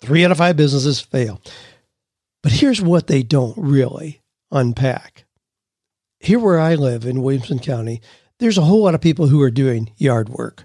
[0.00, 1.40] three out of five businesses fail.
[2.42, 4.20] But here's what they don't really
[4.50, 5.24] unpack.
[6.18, 8.02] Here where I live in Williamson County,
[8.40, 10.64] there's a whole lot of people who are doing yard work.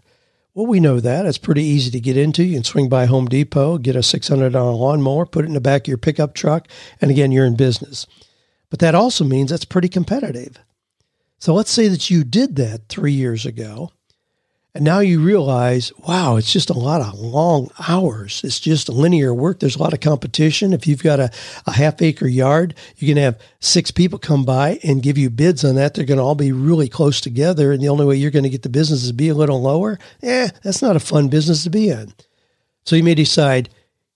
[0.55, 1.27] Well, we know that.
[1.27, 2.43] It's pretty easy to get into.
[2.43, 5.83] You can swing by Home Depot, get a $600 lawnmower, put it in the back
[5.83, 6.67] of your pickup truck,
[6.99, 8.07] and again, you're in business.
[8.69, 10.59] But that also means that's pretty competitive.
[11.39, 13.91] So let's say that you did that three years ago
[14.77, 18.43] and now you realize, wow, it's just a lot of long hours.
[18.43, 19.59] It's just linear work.
[19.59, 20.71] There's a lot of competition.
[20.71, 21.31] If you've got a,
[21.65, 25.65] a half acre yard, you can have six people come by and give you bids
[25.65, 25.95] on that.
[25.95, 27.71] They're going to all be really close together.
[27.71, 29.97] And the only way you're going to get the business is be a little lower.
[30.21, 32.13] Eh, that's not a fun business to be in.
[32.85, 33.69] So you may decide,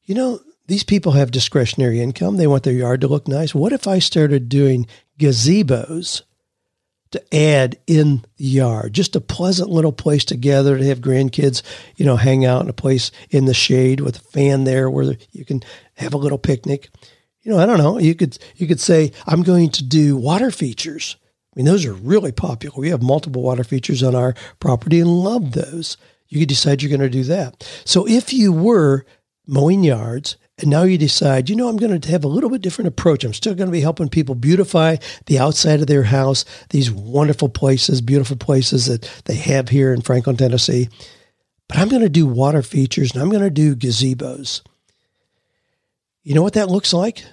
[0.03, 2.37] you know, these people have discretionary income.
[2.37, 3.53] They want their yard to look nice.
[3.53, 4.87] What if I started doing
[5.19, 6.23] gazebos?
[7.11, 8.93] to add in the yard.
[8.93, 11.61] Just a pleasant little place to gather to have grandkids,
[11.97, 15.15] you know, hang out in a place in the shade with a fan there where
[15.31, 15.61] you can
[15.95, 16.89] have a little picnic.
[17.41, 17.97] You know, I don't know.
[17.99, 21.17] You could you could say I'm going to do water features.
[21.53, 22.75] I mean, those are really popular.
[22.77, 25.97] We have multiple water features on our property and love those.
[26.29, 27.69] You could decide you're going to do that.
[27.83, 29.05] So if you were
[29.45, 32.61] mowing yards and now you decide, you know, I'm going to have a little bit
[32.61, 33.23] different approach.
[33.23, 37.49] I'm still going to be helping people beautify the outside of their house, these wonderful
[37.49, 40.87] places, beautiful places that they have here in Franklin, Tennessee.
[41.67, 44.61] But I'm going to do water features and I'm going to do gazebos.
[46.23, 47.23] You know what that looks like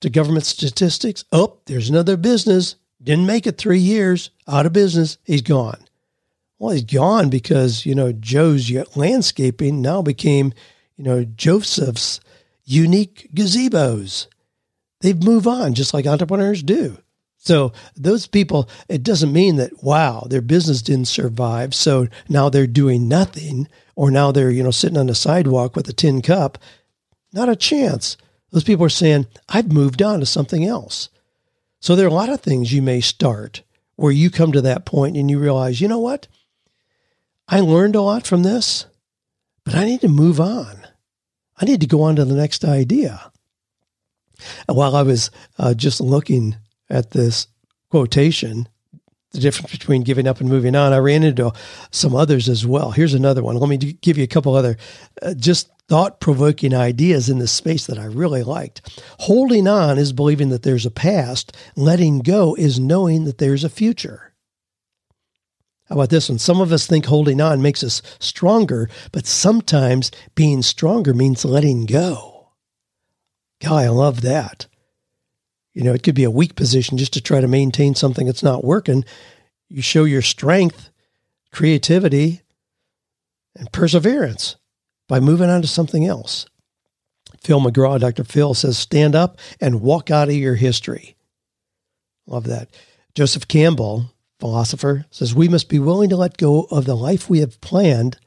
[0.00, 1.24] to government statistics?
[1.30, 2.76] Oh, there's another business.
[3.02, 5.18] Didn't make it three years, out of business.
[5.24, 5.78] He's gone.
[6.58, 10.52] Well, he's gone because, you know, Joe's landscaping now became,
[10.96, 12.20] you know, Joseph's
[12.68, 14.26] unique gazebos.
[15.00, 16.98] They move on just like entrepreneurs do.
[17.36, 22.66] So those people, it doesn't mean that wow, their business didn't survive, so now they're
[22.66, 26.58] doing nothing, or now they're you know sitting on the sidewalk with a tin cup.
[27.32, 28.16] Not a chance.
[28.50, 31.10] Those people are saying, I've moved on to something else.
[31.80, 33.62] So there are a lot of things you may start
[33.96, 36.26] where you come to that point and you realize, you know what?
[37.46, 38.86] I learned a lot from this,
[39.64, 40.87] but I need to move on.
[41.60, 43.30] I need to go on to the next idea.
[44.68, 46.56] And While I was uh, just looking
[46.88, 47.48] at this
[47.90, 48.68] quotation,
[49.32, 51.52] the difference between giving up and moving on, I ran into
[51.90, 52.92] some others as well.
[52.92, 53.56] Here's another one.
[53.56, 54.76] Let me give you a couple other
[55.20, 59.02] uh, just thought provoking ideas in this space that I really liked.
[59.20, 63.70] Holding on is believing that there's a past, letting go is knowing that there's a
[63.70, 64.27] future.
[65.88, 66.38] How about this one?
[66.38, 71.86] Some of us think holding on makes us stronger, but sometimes being stronger means letting
[71.86, 72.50] go.
[73.62, 74.66] God, I love that.
[75.72, 78.42] You know, it could be a weak position just to try to maintain something that's
[78.42, 79.04] not working.
[79.68, 80.90] You show your strength,
[81.52, 82.42] creativity,
[83.56, 84.56] and perseverance
[85.08, 86.46] by moving on to something else.
[87.42, 88.24] Phil McGraw, Dr.
[88.24, 91.16] Phil says, stand up and walk out of your history.
[92.26, 92.68] Love that.
[93.14, 97.40] Joseph Campbell, philosopher, says we must be willing to let go of the life we
[97.40, 98.18] have planned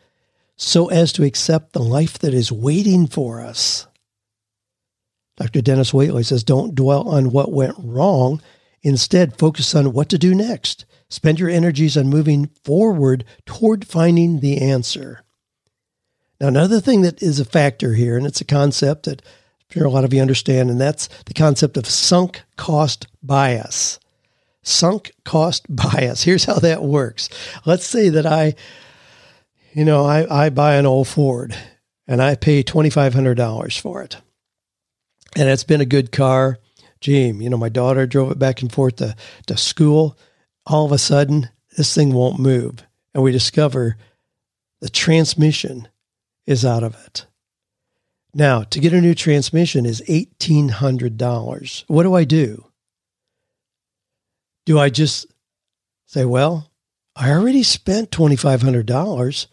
[0.56, 3.88] so as to accept the life that is waiting for us.
[5.38, 5.62] Dr.
[5.62, 8.42] Dennis Waitley says don't dwell on what went wrong.
[8.84, 10.86] Instead, focus on what to do next.
[11.10, 15.24] Spend your energies on moving forward toward finding the answer.
[16.40, 19.86] Now, another thing that is a factor here, and it's a concept that I'm sure
[19.86, 24.00] a lot of you understand, and that's the concept of sunk cost bias
[24.64, 26.24] sunk cost bias.
[26.24, 27.30] Here's how that works.
[27.66, 28.56] Let's say that I,
[29.74, 31.56] you know, I, I buy an old Ford
[32.08, 34.18] and I pay $2,500 for it.
[35.36, 36.60] And it's been a good car.
[37.00, 39.16] Gee, you know, my daughter drove it back and forth to,
[39.48, 40.18] to school.
[40.68, 42.86] All of a sudden, this thing won't move.
[43.14, 43.98] And we discover
[44.82, 45.88] the transmission
[46.46, 47.26] is out of it.
[48.34, 51.84] Now, to get a new transmission is $1,800.
[51.88, 52.66] What do I do?
[54.66, 55.28] Do I just
[56.06, 56.72] say, well,
[57.16, 59.48] I already spent $2,500,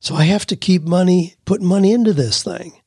[0.00, 2.80] so I have to keep money, put money into this thing.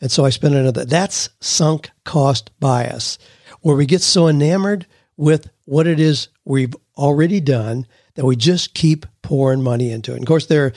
[0.00, 0.84] And so I spend another.
[0.84, 3.18] That's sunk cost bias,
[3.60, 8.74] where we get so enamored with what it is we've already done that we just
[8.74, 10.16] keep pouring money into it.
[10.16, 10.72] And of course, there are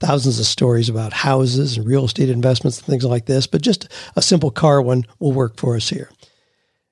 [0.00, 3.88] thousands of stories about houses and real estate investments and things like this, but just
[4.16, 6.10] a simple car one will work for us here.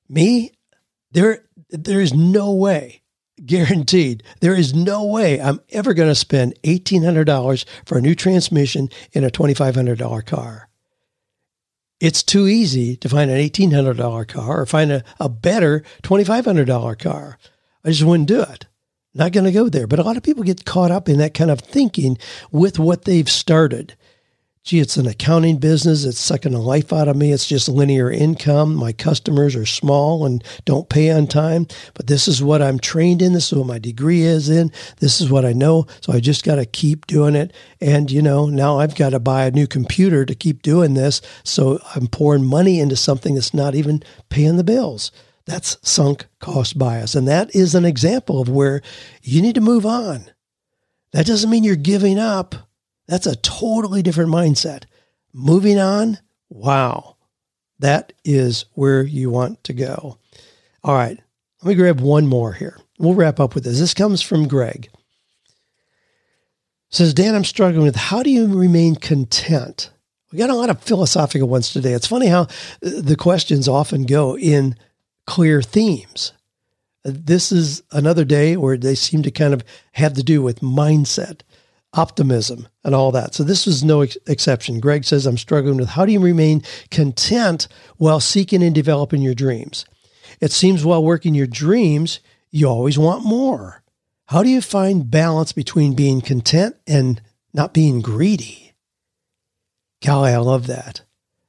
[0.08, 0.52] Me,
[1.12, 3.02] there there is no way,
[3.44, 8.88] guaranteed, there is no way I'm ever going to spend $1,800 for a new transmission
[9.12, 10.68] in a $2,500 car.
[12.00, 17.38] It's too easy to find an $1,800 car or find a, a better $2,500 car.
[17.84, 18.66] I just wouldn't do it.
[19.12, 19.86] Not going to go there.
[19.86, 22.16] But a lot of people get caught up in that kind of thinking
[22.50, 23.96] with what they've started.
[24.62, 26.04] Gee, it's an accounting business.
[26.04, 27.32] It's sucking the life out of me.
[27.32, 28.74] It's just linear income.
[28.74, 31.66] My customers are small and don't pay on time.
[31.94, 33.32] But this is what I'm trained in.
[33.32, 34.70] This is what my degree is in.
[34.98, 35.86] This is what I know.
[36.02, 37.54] So I just got to keep doing it.
[37.80, 41.22] And, you know, now I've got to buy a new computer to keep doing this.
[41.42, 45.10] So I'm pouring money into something that's not even paying the bills.
[45.46, 47.14] That's sunk cost bias.
[47.14, 48.82] And that is an example of where
[49.22, 50.30] you need to move on.
[51.12, 52.54] That doesn't mean you're giving up
[53.10, 54.84] that's a totally different mindset.
[55.32, 57.16] Moving on, wow,
[57.80, 60.18] that is where you want to go.
[60.84, 61.18] All right,
[61.60, 62.78] let me grab one more here.
[62.98, 63.80] We'll wrap up with this.
[63.80, 64.90] This comes from Greg.
[66.90, 69.90] says, Dan, I'm struggling with how do you remain content?
[70.30, 71.92] We got a lot of philosophical ones today.
[71.92, 72.46] It's funny how
[72.80, 74.76] the questions often go in
[75.26, 76.32] clear themes.
[77.02, 81.40] This is another day where they seem to kind of have to do with mindset
[81.94, 83.34] optimism and all that.
[83.34, 84.80] So this was no ex- exception.
[84.80, 87.66] Greg says, I'm struggling with how do you remain content
[87.96, 89.84] while seeking and developing your dreams?
[90.40, 92.20] It seems while working your dreams,
[92.50, 93.82] you always want more.
[94.26, 97.20] How do you find balance between being content and
[97.52, 98.72] not being greedy?
[100.04, 101.02] Golly, I love that.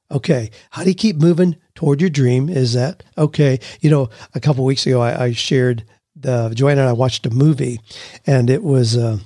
[0.10, 0.50] Okay.
[0.72, 2.50] How do you keep moving toward your dream?
[2.50, 3.60] Is that okay?
[3.80, 5.86] You know, a couple weeks ago, I, I shared
[6.16, 7.80] the Joanne and I watched a movie,
[8.28, 9.20] and it was uh,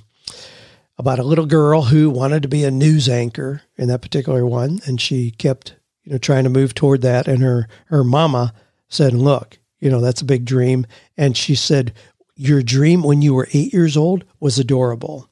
[0.98, 4.80] about a little girl who wanted to be a news anchor in that particular one,
[4.86, 7.28] and she kept you know trying to move toward that.
[7.28, 8.54] And her her mama
[8.88, 10.86] said, "Look, you know that's a big dream."
[11.16, 11.92] And she said,
[12.34, 15.28] "Your dream when you were eight years old was adorable."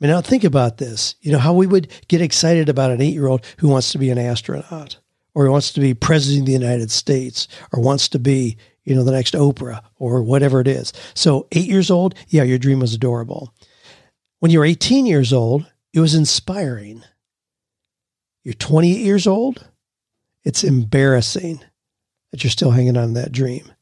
[0.00, 1.14] I mean, now think about this.
[1.20, 3.98] You know how we would get excited about an eight year old who wants to
[3.98, 4.98] be an astronaut,
[5.34, 9.04] or wants to be president of the United States, or wants to be you know
[9.04, 10.92] the next Oprah, or whatever it is.
[11.14, 13.54] So eight years old, yeah, your dream was adorable.
[14.46, 17.02] When you're 18 years old, it was inspiring.
[18.44, 19.68] You're 28 years old,
[20.44, 21.64] it's embarrassing
[22.30, 23.72] that you're still hanging on to that dream.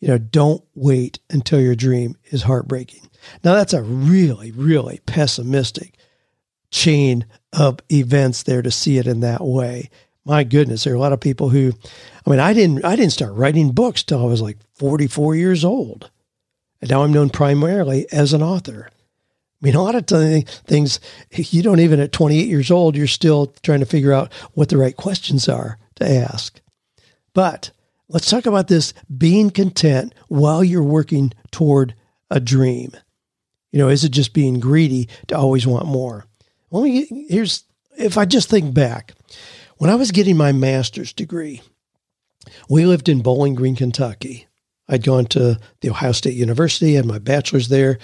[0.00, 3.08] You know, don't wait until your dream is heartbreaking.
[3.42, 5.96] Now, that's a really, really pessimistic
[6.70, 9.88] chain of events there to see it in that way.
[10.26, 11.72] My goodness, there are a lot of people who,
[12.26, 15.64] I mean, I didn't, I didn't start writing books till I was like 44 years
[15.64, 16.10] old.
[16.82, 18.90] And now I'm known primarily as an author.
[19.62, 20.06] I mean, a lot of
[20.66, 20.98] things
[21.30, 24.76] you don't even at 28 years old, you're still trying to figure out what the
[24.76, 26.60] right questions are to ask.
[27.32, 27.70] But
[28.08, 31.94] let's talk about this being content while you're working toward
[32.28, 32.90] a dream.
[33.70, 36.26] You know, is it just being greedy to always want more?
[36.72, 37.64] Let me here's
[37.96, 39.12] if I just think back
[39.76, 41.62] when I was getting my master's degree,
[42.68, 44.48] we lived in Bowling Green, Kentucky.
[44.88, 47.98] I'd gone to the Ohio State University, had my bachelor's there,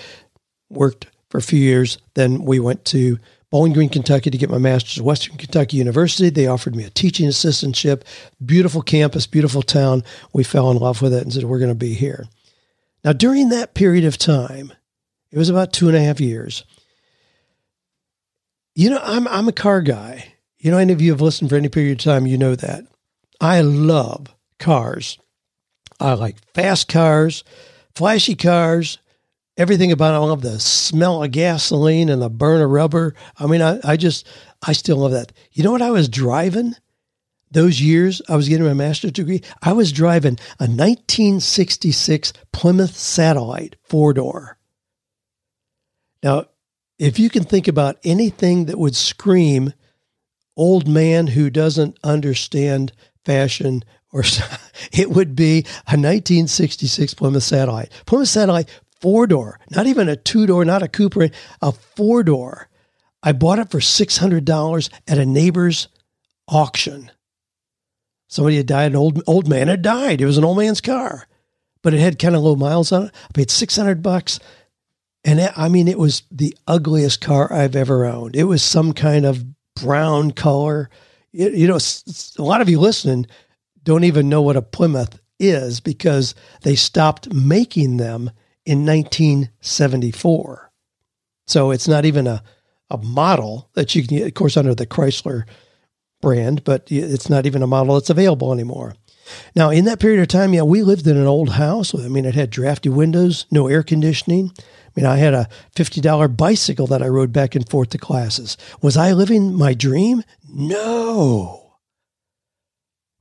[0.71, 1.99] worked for a few years.
[2.15, 3.19] Then we went to
[3.51, 6.29] Bowling Green, Kentucky to get my master's at Western Kentucky University.
[6.29, 8.03] They offered me a teaching assistantship.
[8.45, 10.05] Beautiful campus, beautiful town.
[10.35, 12.27] We fell in love with it and said, we're going to be here.
[13.05, 14.73] Now, during that period of time,
[15.31, 16.65] it was about two and a half years.
[18.75, 20.35] You know, I'm, I'm a car guy.
[20.59, 22.85] You know, any of you have listened for any period of time, you know that.
[23.41, 25.19] I love cars.
[26.01, 27.45] I like fast cars,
[27.95, 28.99] flashy cars,
[29.59, 30.17] everything about it.
[30.17, 33.15] I love the smell of gasoline and the burn of rubber.
[33.39, 34.27] I mean, I, I just,
[34.63, 35.33] I still love that.
[35.53, 36.75] You know what I was driving?
[37.51, 43.77] Those years I was getting my master's degree, I was driving a 1966 Plymouth Satellite
[43.83, 44.59] four door.
[46.23, 46.47] Now,
[46.99, 49.73] if you can think about anything that would scream
[50.57, 52.93] old man who doesn't understand
[53.25, 54.25] fashion or
[54.93, 57.91] it would be a 1966 Plymouth Satellite.
[58.07, 58.69] Plymouth Satellite
[59.01, 61.31] four door, not even a two door, not a Cooper,
[61.63, 62.69] a four door.
[63.23, 65.89] I bought it for $600 at a neighbor's
[66.47, 67.11] auction.
[68.29, 70.21] Somebody had died, an old, old man had died.
[70.21, 71.27] It was an old man's car,
[71.83, 73.15] but it had kind of low miles on it.
[73.29, 74.39] I paid 600 bucks.
[75.25, 78.37] And it, I mean, it was the ugliest car I've ever owned.
[78.37, 79.45] It was some kind of
[79.75, 80.91] brown color.
[81.33, 81.79] It, you know,
[82.39, 83.27] a lot of you listening
[83.83, 88.31] don't even know what a Plymouth is because they stopped making them
[88.69, 90.71] in 1974.
[91.47, 92.43] So it's not even a,
[92.91, 95.45] a model that you can, get, of course, under the Chrysler
[96.21, 98.95] brand, but it's not even a model that's available anymore.
[99.57, 101.95] Now, in that period of time, yeah, we lived in an old house.
[101.95, 104.53] I mean, it had drafty windows, no air conditioning.
[104.59, 108.59] I mean, I had a $50 bicycle that I rode back and forth to classes.
[108.83, 110.25] Was I living my dream?
[110.47, 111.77] No.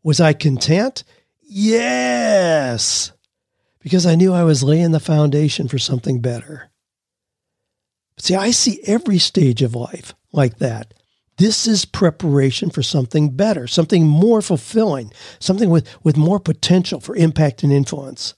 [0.03, 1.05] Was I content?
[1.41, 3.13] Yes
[3.87, 6.69] because I knew I was laying the foundation for something better.
[8.17, 10.93] But see, I see every stage of life like that.
[11.37, 17.15] This is preparation for something better, something more fulfilling, something with, with more potential for
[17.15, 18.33] impact and influence.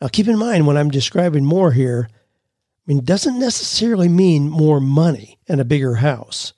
[0.00, 2.16] Now, keep in mind when I'm describing more here, I
[2.86, 6.54] mean, doesn't necessarily mean more money and a bigger house.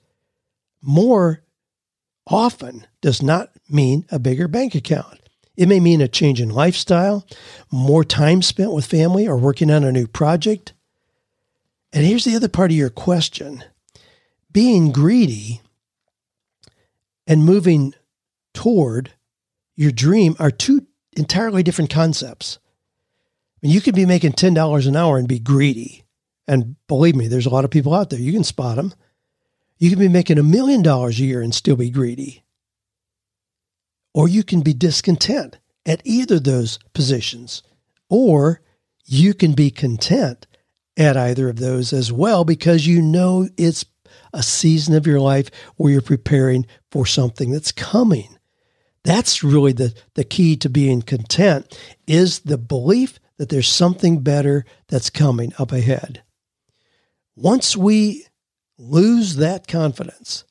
[0.81, 1.43] More
[2.25, 5.24] often does not mean a bigger bank account.
[5.57, 7.25] It may mean a change in lifestyle,
[7.71, 10.73] more time spent with family, or working on a new project.
[11.93, 13.63] And here's the other part of your question
[14.51, 15.61] being greedy
[17.27, 17.93] and moving
[18.53, 19.11] toward
[19.75, 20.87] your dream are two
[21.17, 22.59] entirely different concepts.
[23.61, 26.05] You could be making $10 an hour and be greedy.
[26.47, 28.19] And believe me, there's a lot of people out there.
[28.19, 28.93] You can spot them.
[29.77, 32.44] You can be making a million dollars a year and still be greedy.
[34.15, 37.61] Or you can be discontent at either those positions.
[38.09, 38.61] Or
[39.03, 40.47] you can be content
[40.95, 43.83] at either of those as well because you know it's
[44.33, 48.37] a season of your life where you're preparing for something that's coming.
[49.03, 54.63] That's really the, the key to being content is the belief that there's something better
[54.87, 56.23] that's coming up ahead.
[57.35, 58.25] Once we
[58.77, 60.45] lose that confidence,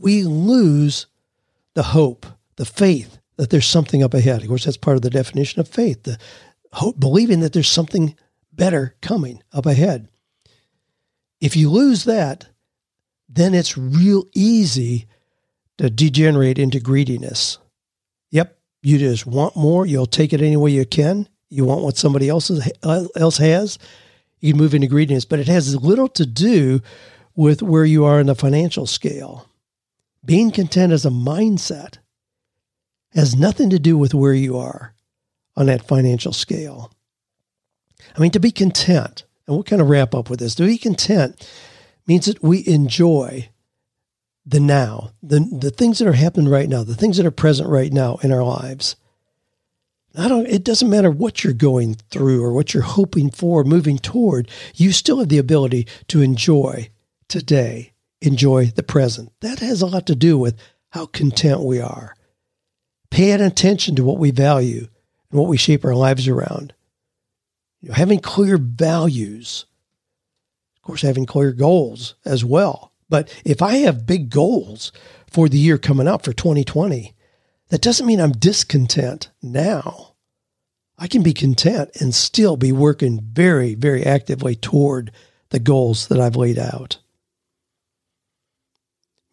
[0.00, 1.06] we lose
[1.74, 4.42] the hope, the faith that there's something up ahead.
[4.42, 6.18] Of course, that's part of the definition of faith, the
[6.72, 8.14] hope, believing that there's something
[8.52, 10.08] better coming up ahead.
[11.40, 12.48] If you lose that,
[13.28, 15.06] then it's real easy
[15.78, 17.58] to degenerate into greediness.
[18.30, 19.86] Yep, you just want more.
[19.86, 21.28] You'll take it any way you can.
[21.50, 22.50] You want what somebody else
[22.84, 23.78] else has.
[24.40, 26.80] You can move into greediness, but it has little to do
[27.34, 29.48] with where you are in the financial scale.
[30.24, 31.98] Being content is a mindset
[33.14, 34.94] has nothing to do with where you are
[35.56, 36.92] on that financial scale.
[38.16, 40.78] I mean, to be content, and we'll kind of wrap up with this to be
[40.78, 41.48] content
[42.06, 43.48] means that we enjoy
[44.46, 47.68] the now, the, the things that are happening right now, the things that are present
[47.68, 48.96] right now in our lives.
[50.16, 53.98] I don't, it doesn't matter what you're going through or what you're hoping for, moving
[53.98, 56.90] toward, you still have the ability to enjoy
[57.26, 59.32] today, enjoy the present.
[59.40, 60.56] That has a lot to do with
[60.90, 62.14] how content we are.
[63.14, 64.88] Paying attention to what we value
[65.30, 66.74] and what we shape our lives around.
[67.80, 69.66] You know, having clear values
[70.84, 72.92] of course, having clear goals as well.
[73.08, 74.92] But if I have big goals
[75.30, 77.14] for the year coming up for 2020,
[77.70, 80.12] that doesn't mean I'm discontent now.
[80.98, 85.10] I can be content and still be working very, very actively toward
[85.48, 86.98] the goals that I've laid out.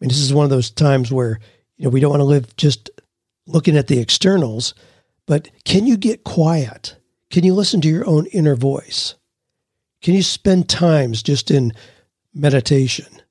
[0.00, 1.38] mean, this is one of those times where,
[1.76, 2.88] you know, we don't want to live just
[3.46, 4.74] looking at the externals,
[5.26, 6.96] but can you get quiet?
[7.30, 9.14] Can you listen to your own inner voice?
[10.00, 11.72] Can you spend times just in
[12.34, 13.22] meditation?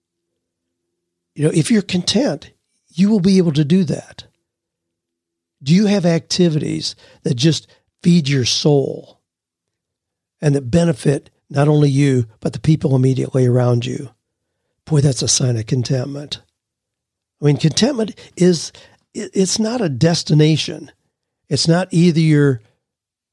[1.36, 2.52] You know, if you're content,
[2.90, 4.26] you will be able to do that.
[5.64, 7.68] Do you have activities that just
[8.02, 9.22] feed your soul
[10.42, 14.10] and that benefit not only you, but the people immediately around you?
[14.86, 16.42] Boy, that's a sign of contentment.
[17.42, 18.72] I mean, contentment is,
[19.14, 20.92] it's not a destination.
[21.50, 22.62] It's not either you're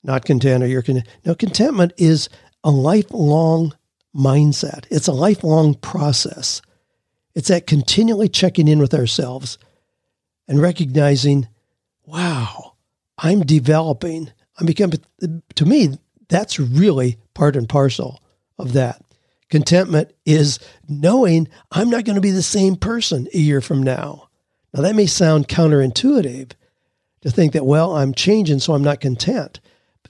[0.02, 1.08] not content or you're content.
[1.24, 2.28] No, contentment is
[2.64, 3.74] a lifelong
[4.14, 4.86] mindset.
[4.90, 6.62] It's a lifelong process.
[7.34, 9.58] It's that continually checking in with ourselves
[10.48, 11.46] and recognizing,
[12.04, 12.74] wow,
[13.18, 14.32] I'm developing.
[14.58, 15.00] I'm becoming,
[15.54, 15.98] to me,
[16.28, 18.20] that's really part and parcel
[18.58, 19.02] of that.
[19.50, 20.58] Contentment is
[20.88, 24.27] knowing I'm not going to be the same person a year from now.
[24.72, 26.52] Now, that may sound counterintuitive
[27.22, 29.60] to think that, well, I'm changing, so I'm not content.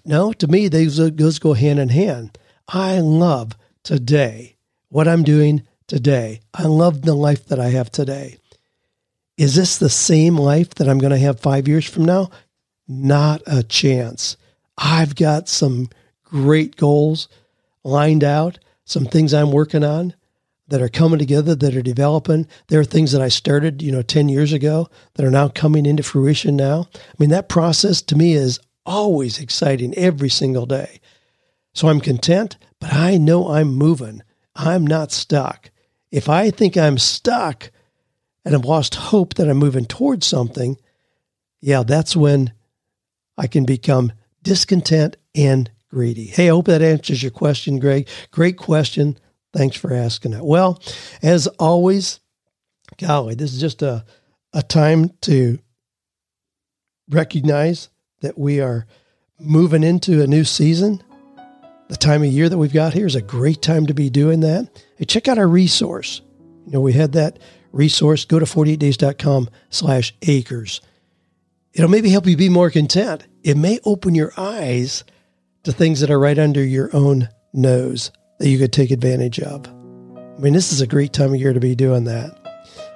[0.05, 2.39] No, to me, those, those go hand in hand.
[2.67, 4.57] I love today,
[4.89, 6.41] what I'm doing today.
[6.53, 8.39] I love the life that I have today.
[9.37, 12.31] Is this the same life that I'm going to have five years from now?
[12.89, 14.37] Not a chance.
[14.77, 15.89] I've got some
[16.25, 17.29] great goals
[17.85, 20.15] lined out, some things I'm working on
[20.69, 22.47] that are coming together, that are developing.
[22.69, 25.87] There are things that I started, you know, 10 years ago that are now coming
[25.87, 26.89] into fruition now.
[26.95, 31.01] I mean, that process to me is always exciting every single day.
[31.75, 34.23] So I'm content, but I know I'm moving.
[34.55, 35.71] I'm not stuck.
[36.11, 37.71] If I think I'm stuck
[38.45, 40.77] and I've lost hope that I'm moving towards something,
[41.61, 42.53] yeah, that's when
[43.37, 44.13] I can become
[44.43, 46.27] discontent and greedy.
[46.27, 48.09] Hey, I hope that answers your question, Greg.
[48.31, 49.19] Great question.
[49.53, 50.45] Thanks for asking it.
[50.45, 50.83] Well,
[51.23, 52.21] as always,
[52.99, 54.05] golly, this is just a,
[54.53, 55.59] a time to
[57.09, 57.89] recognize
[58.21, 58.87] that we are
[59.39, 61.03] moving into a new season.
[61.89, 64.41] The time of year that we've got here is a great time to be doing
[64.41, 64.85] that.
[64.97, 66.21] Hey, check out our resource.
[66.67, 67.39] You know, we had that
[67.73, 70.83] resource, go to 48days.com slash acres.
[71.73, 73.27] It'll maybe help you be more content.
[73.43, 75.05] It may open your eyes
[75.63, 79.67] to things that are right under your own nose that you could take advantage of.
[79.67, 82.37] I mean, this is a great time of year to be doing that.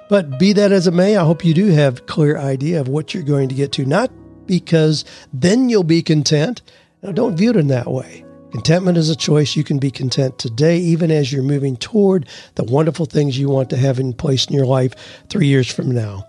[0.09, 3.13] But be that as it may, I hope you do have clear idea of what
[3.13, 4.11] you're going to get to, not
[4.45, 6.61] because then you'll be content.
[7.01, 8.25] Now, don't view it in that way.
[8.51, 9.55] Contentment is a choice.
[9.55, 13.71] You can be content today, even as you're moving toward the wonderful things you want
[13.71, 14.93] to have in place in your life
[15.27, 16.27] three years from now,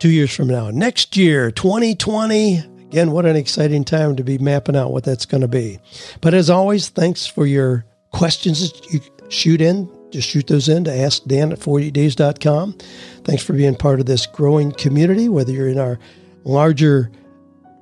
[0.00, 2.58] two years from now, next year, 2020.
[2.88, 5.78] Again, what an exciting time to be mapping out what that's going to be.
[6.20, 9.88] But as always, thanks for your questions that you shoot in.
[10.10, 12.76] Just shoot those in to ask Dan at 48days.com.
[13.24, 15.98] Thanks for being part of this growing community, whether you're in our
[16.44, 17.12] larger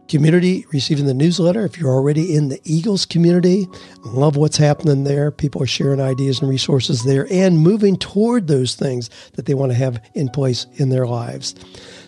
[0.08, 1.64] community receiving the newsletter.
[1.64, 3.68] If you're already in the Eagles community,
[4.04, 5.30] love what's happening there.
[5.30, 9.70] People are sharing ideas and resources there and moving toward those things that they want
[9.70, 11.54] to have in place in their lives.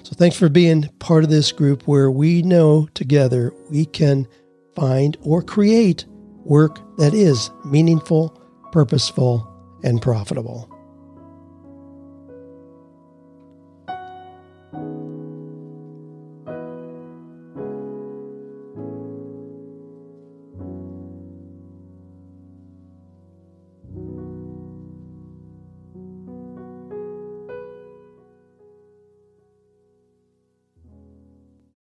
[0.02, 4.26] So thanks for being part of this group where we know together we can
[4.74, 6.04] find or create
[6.50, 8.36] work that is meaningful,
[8.72, 9.48] purposeful,
[9.82, 10.68] and profitable.